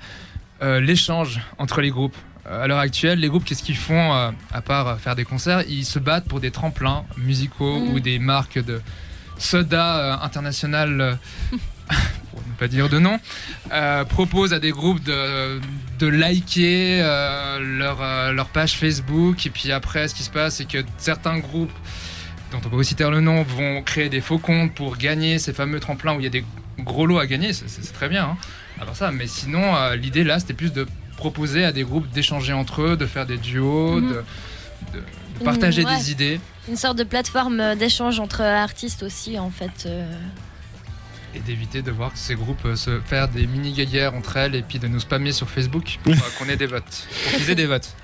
euh, 0.62 0.80
l'échange 0.80 1.40
entre 1.56 1.80
les 1.80 1.90
groupes. 1.90 2.16
Euh, 2.46 2.64
À 2.64 2.66
l'heure 2.66 2.78
actuelle, 2.78 3.18
les 3.20 3.28
groupes, 3.28 3.44
qu'est-ce 3.44 3.62
qu'ils 3.62 3.76
font 3.76 4.12
euh, 4.14 4.30
à 4.52 4.60
part 4.60 4.98
faire 5.00 5.14
des 5.16 5.24
concerts? 5.24 5.62
Ils 5.68 5.84
se 5.86 5.98
battent 5.98 6.26
pour 6.28 6.40
des 6.40 6.50
tremplins 6.50 7.04
musicaux 7.16 7.78
Mhm. 7.78 7.92
ou 7.94 8.00
des 8.00 8.18
marques 8.18 8.58
de 8.62 8.82
soda 9.38 9.96
euh, 9.96 10.16
internationales, 10.24 11.00
euh, 11.00 11.14
pour 12.30 12.40
ne 12.46 12.52
pas 12.58 12.68
dire 12.68 12.88
de 12.88 12.98
nom, 12.98 13.18
euh, 13.72 14.04
proposent 14.04 14.52
à 14.52 14.58
des 14.58 14.70
groupes 14.72 15.02
de, 15.02 15.60
de 15.98 16.06
liker 16.08 17.00
euh, 17.02 17.58
leur, 17.60 17.98
euh, 18.02 18.32
leur 18.32 18.48
page 18.48 18.72
Facebook. 18.72 19.46
Et 19.46 19.50
puis 19.50 19.70
après, 19.72 20.08
ce 20.08 20.14
qui 20.14 20.22
se 20.24 20.30
passe, 20.30 20.56
c'est 20.56 20.66
que 20.68 20.78
certains 20.98 21.38
groupes 21.38 21.72
dont 22.52 22.58
on 22.64 22.68
peut 22.68 22.76
aussi 22.76 22.96
taire 22.96 23.12
le 23.12 23.20
nom, 23.20 23.44
vont 23.44 23.80
créer 23.82 24.08
des 24.08 24.20
faux 24.20 24.38
comptes 24.38 24.74
pour 24.74 24.96
gagner 24.96 25.38
ces 25.38 25.52
fameux 25.52 25.78
tremplins 25.78 26.14
où 26.16 26.20
il 26.20 26.24
y 26.24 26.26
a 26.26 26.30
des 26.30 26.44
gros 26.78 27.06
lots 27.06 27.18
à 27.18 27.26
gagner, 27.26 27.52
c'est- 27.52 27.92
très 27.92 28.08
bien. 28.08 28.24
Hein. 28.24 28.36
Alors 28.80 28.96
ça, 28.96 29.10
mais 29.12 29.26
sinon, 29.26 29.74
euh, 29.76 29.96
l'idée 29.96 30.24
là, 30.24 30.38
c'était 30.40 30.54
plus 30.54 30.72
de 30.72 30.86
proposer 31.16 31.64
à 31.64 31.72
des 31.72 31.82
groupes 31.84 32.08
d'échanger 32.10 32.52
entre 32.54 32.82
eux, 32.82 32.96
de 32.96 33.04
faire 33.06 33.26
des 33.26 33.36
duos, 33.36 34.00
Mhm. 34.00 34.08
de, 34.08 34.14
de- 34.14 35.04
de 35.40 35.44
partager 35.44 35.82
Mm, 35.82 35.86
ouais. 35.86 35.96
des 35.98 36.10
idées 36.12 36.40
Une 36.68 36.76
sorte 36.76 36.96
de 36.98 37.04
plateforme 37.04 37.60
euh, 37.60 37.74
d'échange 37.74 38.20
entre 38.20 38.40
artistes 38.42 39.02
aussi, 39.02 39.38
en 39.38 39.50
fait. 39.50 39.84
euh. 39.86 40.10
et 41.32 41.38
d'éviter 41.38 41.80
de 41.80 41.92
voir 41.92 42.10
ces 42.16 42.34
groupes 42.34 42.66
se 42.74 42.98
faire 43.06 43.28
des 43.28 43.46
mini-guéguerres 43.46 44.14
entre 44.16 44.36
elles 44.36 44.56
et 44.56 44.62
puis 44.62 44.80
de 44.80 44.88
nous 44.88 44.98
spammer 44.98 45.30
sur 45.30 45.48
Facebook 45.48 45.98
pour 46.02 46.12
qu'on 46.38 46.48
ait 46.48 46.56
des 46.56 46.66
votes, 46.66 47.06
pour 47.22 47.32
qu'ils 47.38 47.50
aient 47.50 47.54
des 47.54 47.66
votes. 47.66 47.94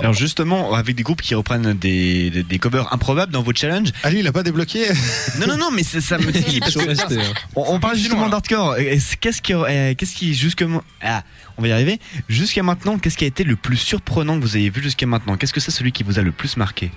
Alors 0.00 0.14
justement, 0.14 0.74
avec 0.74 0.96
des 0.96 1.02
groupes 1.02 1.22
qui 1.22 1.34
reprennent 1.34 1.74
des, 1.74 2.30
des, 2.30 2.42
des 2.42 2.58
covers 2.58 2.92
improbables 2.92 3.32
dans 3.32 3.42
vos 3.42 3.52
challenges. 3.54 3.90
Ali, 4.02 4.20
il 4.20 4.26
a 4.26 4.32
pas 4.32 4.42
débloqué 4.42 4.86
Non, 5.38 5.46
non, 5.46 5.56
non, 5.56 5.70
mais 5.70 5.82
ça, 5.82 6.00
ça 6.00 6.18
me 6.18 6.30
dit 6.32 6.60
parce 6.60 6.74
que 6.74 7.14
hein. 7.18 7.22
on, 7.56 7.74
on 7.74 7.80
parle 7.80 7.96
justement 7.96 8.28
d'hardcore. 8.28 8.76
Qu'est-ce 9.20 9.42
qui, 9.42 9.54
euh, 9.54 9.94
qu'est-ce 9.94 10.14
qui 10.14 10.34
jusque 10.34 10.64
ah, 11.02 11.22
on 11.58 11.62
va 11.62 11.68
y 11.68 11.72
arriver. 11.72 12.00
Jusqu'à 12.28 12.62
maintenant, 12.62 12.98
qu'est-ce 12.98 13.18
qui 13.18 13.24
a 13.24 13.28
été 13.28 13.44
le 13.44 13.56
plus 13.56 13.76
surprenant 13.76 14.36
que 14.38 14.42
vous 14.42 14.56
ayez 14.56 14.70
vu 14.70 14.82
jusqu'à 14.82 15.06
maintenant? 15.06 15.36
Qu'est-ce 15.36 15.52
que 15.52 15.60
c'est 15.60 15.70
celui 15.70 15.92
qui 15.92 16.02
vous 16.02 16.18
a 16.18 16.22
le 16.22 16.32
plus 16.32 16.56
marqué? 16.56 16.90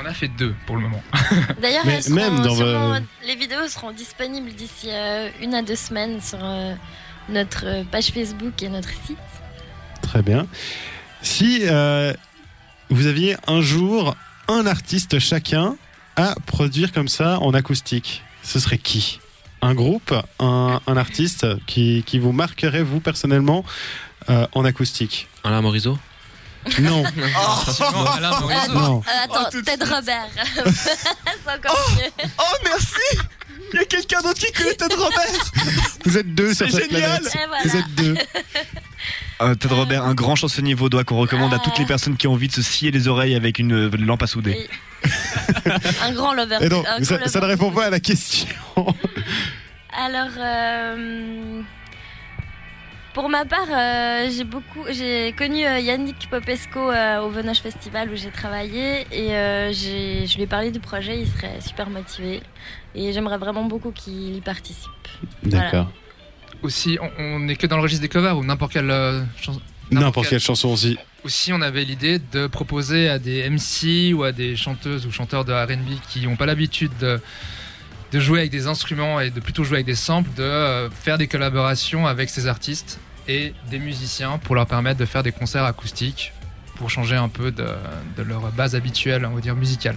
On 0.00 0.06
a 0.06 0.14
fait 0.14 0.28
deux 0.28 0.54
pour 0.66 0.76
le 0.76 0.82
moment. 0.82 1.02
D'ailleurs, 1.60 1.84
même 1.84 2.40
dans 2.42 2.54
sûrement- 2.54 2.98
les 3.26 3.34
vidéos 3.34 3.66
seront 3.68 3.90
disponibles 3.90 4.52
d'ici 4.52 4.88
euh, 4.88 5.28
une 5.42 5.54
à 5.54 5.62
deux 5.62 5.74
semaines 5.74 6.20
sur 6.20 6.38
euh, 6.42 6.74
notre 7.28 7.66
euh, 7.66 7.84
page 7.90 8.06
Facebook 8.12 8.62
et 8.62 8.68
notre 8.68 8.90
site. 9.06 9.18
Très 10.02 10.22
bien. 10.22 10.46
Si 11.22 11.60
euh, 11.64 12.12
vous 12.88 13.06
aviez 13.06 13.36
un 13.46 13.60
jour 13.60 14.16
un 14.48 14.66
artiste 14.66 15.18
chacun 15.18 15.76
à 16.16 16.34
produire 16.46 16.92
comme 16.92 17.08
ça 17.08 17.38
en 17.40 17.54
acoustique, 17.54 18.22
ce 18.42 18.58
serait 18.58 18.78
qui? 18.78 19.20
Un 19.62 19.74
groupe, 19.74 20.14
un, 20.38 20.80
un 20.86 20.96
artiste 20.96 21.46
qui, 21.66 22.02
qui 22.06 22.18
vous 22.18 22.32
marquerait 22.32 22.82
vous 22.82 23.00
personnellement 23.00 23.64
euh, 24.30 24.46
en 24.52 24.64
acoustique? 24.64 25.28
Alain 25.44 25.60
Morisot? 25.60 25.98
Non, 26.78 27.02
Effectivement, 27.04 28.04
Alain 28.12 28.38
Morisot. 28.40 28.72
non. 28.74 29.02
Attends, 29.24 29.44
Oh, 29.46 29.48
tout 29.50 29.60
de 29.60 29.64
Ted. 29.64 29.82
Robert. 29.84 30.28
C'est 30.74 31.50
encore 31.50 31.90
mieux. 31.96 32.24
Oh 32.38 32.54
merci 32.64 33.18
Il 33.72 33.78
y 33.78 33.82
a 33.82 33.84
quelqu'un 33.86 34.20
d'autre 34.20 34.38
qui 34.40 34.52
connaît 34.52 34.74
Ted 34.74 34.94
Robert 34.94 35.50
Vous 36.04 36.18
êtes 36.18 36.34
deux 36.34 36.52
sur 36.52 36.66
C'est 36.66 36.72
cette 36.82 36.90
génial 36.90 37.20
planète. 37.20 37.34
Et 37.34 37.46
voilà. 37.46 37.62
Vous 37.64 37.76
êtes 37.76 37.94
deux. 37.94 38.14
Euh, 39.42 39.54
Ted 39.54 39.74
Robert, 39.74 40.04
un 40.04 40.14
grand 40.14 40.34
chansonnier 40.36 40.74
vaudois 40.74 41.04
qu'on 41.04 41.16
recommande 41.16 41.54
à 41.54 41.58
toutes 41.58 41.78
les 41.78 41.86
personnes 41.86 42.16
qui 42.16 42.26
ont 42.26 42.32
envie 42.32 42.48
de 42.48 42.52
se 42.52 42.62
scier 42.62 42.90
les 42.90 43.08
oreilles 43.08 43.34
avec 43.34 43.58
une 43.58 43.72
euh, 43.72 43.90
lampe 43.98 44.22
à 44.22 44.26
souder. 44.26 44.68
Un 46.02 46.12
grand 46.12 46.34
lover. 46.34 46.58
Et 46.60 46.68
donc, 46.68 46.84
un 46.86 46.96
grand 46.96 47.04
ça, 47.04 47.14
lover. 47.16 47.28
ça 47.28 47.40
ne 47.40 47.46
répond 47.46 47.70
pas 47.70 47.86
à 47.86 47.90
la 47.90 48.00
question. 48.00 48.48
Alors, 49.98 50.28
euh, 50.38 51.62
pour 53.14 53.30
ma 53.30 53.46
part, 53.46 53.66
euh, 53.70 54.28
j'ai 54.30 54.44
beaucoup, 54.44 54.84
j'ai 54.90 55.32
connu 55.38 55.66
euh, 55.66 55.78
Yannick 55.80 56.28
Popesco 56.30 56.78
euh, 56.90 57.20
au 57.22 57.30
Venoche 57.30 57.60
Festival 57.60 58.10
où 58.10 58.16
j'ai 58.16 58.30
travaillé 58.30 59.06
et 59.10 59.34
euh, 59.34 59.72
j'ai- 59.72 60.26
je 60.26 60.36
lui 60.36 60.42
ai 60.42 60.46
parlé 60.46 60.70
du 60.70 60.80
projet. 60.80 61.18
Il 61.18 61.28
serait 61.28 61.60
super 61.60 61.88
motivé 61.88 62.42
et 62.94 63.12
j'aimerais 63.14 63.38
vraiment 63.38 63.64
beaucoup 63.64 63.90
qu'il 63.90 64.36
y 64.36 64.40
participe. 64.42 64.90
D'accord. 65.42 65.90
Aussi, 66.62 66.98
on- 67.18 67.38
n'est 67.40 67.56
que 67.56 67.66
dans 67.66 67.76
le 67.76 67.82
registre 67.82 68.02
des 68.02 68.08
covers 68.08 68.36
ou 68.36 68.44
n'importe 68.44 68.72
quelle 68.72 68.90
euh, 68.90 69.22
chanson. 69.40 69.60
N'importe 69.90 70.28
quelle 70.28 70.40
chanson 70.40 70.68
aussi. 70.68 70.96
Aussi, 71.24 71.52
on 71.52 71.60
avait 71.62 71.84
l'idée 71.84 72.18
de 72.32 72.46
proposer 72.46 73.08
à 73.08 73.18
des 73.18 73.42
MC 73.48 74.12
ou 74.14 74.22
à 74.22 74.32
des 74.32 74.56
chanteuses 74.56 75.06
ou 75.06 75.10
chanteurs 75.12 75.44
de 75.44 75.52
RB 75.52 75.98
qui 76.08 76.26
n'ont 76.26 76.36
pas 76.36 76.46
l'habitude 76.46 76.92
de, 77.00 77.20
de 78.12 78.20
jouer 78.20 78.40
avec 78.40 78.50
des 78.50 78.66
instruments 78.68 79.20
et 79.20 79.30
de 79.30 79.40
plutôt 79.40 79.64
jouer 79.64 79.76
avec 79.78 79.86
des 79.86 79.94
samples, 79.96 80.30
de 80.36 80.42
euh, 80.42 80.90
faire 80.90 81.18
des 81.18 81.26
collaborations 81.28 82.06
avec 82.06 82.30
ces 82.30 82.46
artistes 82.46 83.00
et 83.28 83.52
des 83.70 83.78
musiciens 83.78 84.38
pour 84.38 84.54
leur 84.54 84.66
permettre 84.66 84.98
de 85.00 85.04
faire 85.06 85.22
des 85.22 85.32
concerts 85.32 85.64
acoustiques 85.64 86.32
pour 86.76 86.88
changer 86.88 87.16
un 87.16 87.28
peu 87.28 87.50
de, 87.50 87.66
de 88.16 88.22
leur 88.22 88.40
base 88.52 88.74
habituelle, 88.74 89.26
on 89.26 89.34
va 89.34 89.40
dire 89.40 89.56
musicale. 89.56 89.96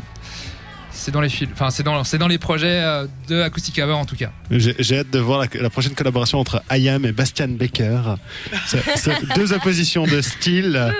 C'est 0.95 1.11
dans 1.11 1.21
les 1.21 1.29
fil- 1.29 1.49
enfin 1.51 1.71
c'est 1.71 1.81
dans 1.83 2.03
c'est 2.03 2.19
dans 2.19 2.27
les 2.27 2.37
projets 2.37 2.79
euh, 2.83 3.07
de 3.27 3.41
Acoustic 3.41 3.79
Hour 3.79 3.97
en 3.97 4.05
tout 4.05 4.15
cas. 4.15 4.31
J'ai 4.51 4.75
j'ai 4.77 4.99
hâte 4.99 5.09
de 5.09 5.17
voir 5.19 5.39
la, 5.39 5.47
la 5.61 5.69
prochaine 5.71 5.95
collaboration 5.95 6.39
entre 6.39 6.61
IAM 6.71 7.03
et 7.05 7.11
Bastian 7.11 7.49
c'est 8.95 9.11
deux 9.35 9.53
oppositions 9.53 10.05
de 10.05 10.21
style. 10.21 10.93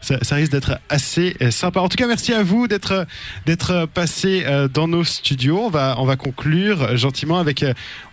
Ça, 0.00 0.18
ça 0.22 0.36
risque 0.36 0.52
d'être 0.52 0.78
assez 0.88 1.36
euh, 1.42 1.50
sympa. 1.50 1.80
En 1.80 1.88
tout 1.88 1.96
cas, 1.96 2.06
merci 2.06 2.32
à 2.32 2.42
vous 2.42 2.68
d'être 2.68 3.06
d'être 3.46 3.86
passé 3.92 4.44
euh, 4.46 4.66
dans 4.68 4.88
nos 4.88 5.04
studios. 5.04 5.60
On 5.66 5.70
va 5.70 5.96
on 5.98 6.04
va 6.06 6.16
conclure 6.16 6.96
gentiment 6.96 7.38
avec 7.38 7.64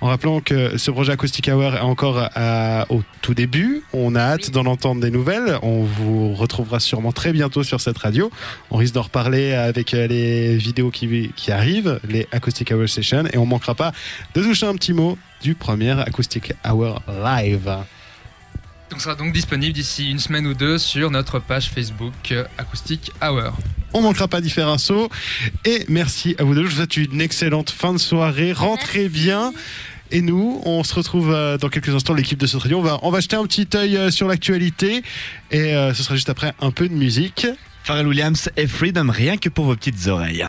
en 0.01 0.07
rappelant 0.07 0.41
que 0.41 0.77
ce 0.77 0.91
projet 0.91 1.13
Acoustic 1.13 1.47
Hour 1.47 1.75
est 1.75 1.79
encore 1.79 2.29
à- 2.35 2.85
au 2.89 3.03
tout 3.21 3.33
début. 3.33 3.83
On 3.93 4.15
a 4.15 4.19
hâte 4.21 4.45
Oui. 4.47 4.51
d'en 4.51 4.65
entendre 4.65 5.01
des 5.01 5.11
nouvelles. 5.11 5.57
On 5.61 5.83
vous 5.83 6.33
retrouvera 6.33 6.79
sûrement 6.79 7.11
très 7.13 7.31
bientôt 7.31 7.63
sur 7.63 7.79
cette 7.79 7.97
radio. 7.97 8.29
On 8.69 8.77
risque 8.77 8.93
d'en 8.93 9.03
reparler 9.03 9.53
avec 9.53 9.91
les 9.93 10.57
vidéos 10.57 10.91
qui 10.91 11.04
qui 11.35 11.51
arrivent, 11.51 11.99
les 12.07 12.27
Acoustic 12.31 12.71
Hour 12.71 12.87
Sessions, 12.87 13.25
et 13.31 13.37
on 13.37 13.45
manquera 13.45 13.75
pas 13.75 13.91
de 14.33 14.41
toucher 14.41 14.65
un 14.65 14.75
petit 14.75 14.93
mot 14.93 15.17
du 15.41 15.55
premier 15.55 15.91
Acoustic 15.91 16.53
Hour 16.65 17.01
Live. 17.07 17.77
Donc 18.89 19.01
sera 19.01 19.15
donc 19.15 19.33
disponible 19.33 19.73
d'ici 19.73 20.11
une 20.11 20.19
semaine 20.19 20.45
ou 20.45 20.53
deux 20.53 20.77
sur 20.77 21.09
notre 21.09 21.39
page 21.39 21.69
Facebook 21.69 22.13
euh, 22.31 22.45
Acoustic 22.57 23.11
Hour. 23.21 23.57
On 23.93 24.01
manquera 24.01 24.27
pas 24.27 24.41
d'y 24.41 24.49
faire 24.49 24.67
un 24.67 24.77
saut. 24.77 25.09
Et 25.65 25.85
merci 25.89 26.35
à 26.37 26.43
vous 26.43 26.53
deux. 26.53 26.63
Je 26.63 26.69
vous 26.69 26.75
souhaite 26.75 26.97
une 26.97 27.21
excellente 27.21 27.71
fin 27.71 27.93
de 27.93 27.97
soirée. 27.97 28.53
Rentrez 28.53 29.09
Merci. 29.09 29.09
bien. 29.09 29.53
Et 30.11 30.21
nous, 30.21 30.61
on 30.65 30.83
se 30.83 30.93
retrouve 30.93 31.31
euh, 31.33 31.57
dans 31.57 31.69
quelques 31.69 31.89
instants, 31.89 32.13
l'équipe 32.13 32.37
de 32.37 32.45
ce 32.45 32.57
radio. 32.57 32.77
On 32.77 32.83
va, 32.83 32.99
on 33.01 33.09
va 33.09 33.21
jeter 33.21 33.35
un 33.35 33.45
petit 33.45 33.67
œil 33.75 33.97
euh, 33.97 34.11
sur 34.11 34.27
l'actualité. 34.27 35.03
Et 35.51 35.73
ce 35.93 36.03
sera 36.03 36.15
juste 36.15 36.29
après 36.29 36.53
un 36.61 36.71
peu 36.71 36.87
de 36.87 36.93
musique. 36.93 37.47
Pharrell 37.85 38.07
Williams 38.07 38.49
et 38.57 38.65
Freedom, 38.65 39.11
rien 39.11 39.37
que 39.37 39.47
pour 39.47 39.65
vos 39.65 39.75
petites 39.75 40.07
oreilles. 40.07 40.43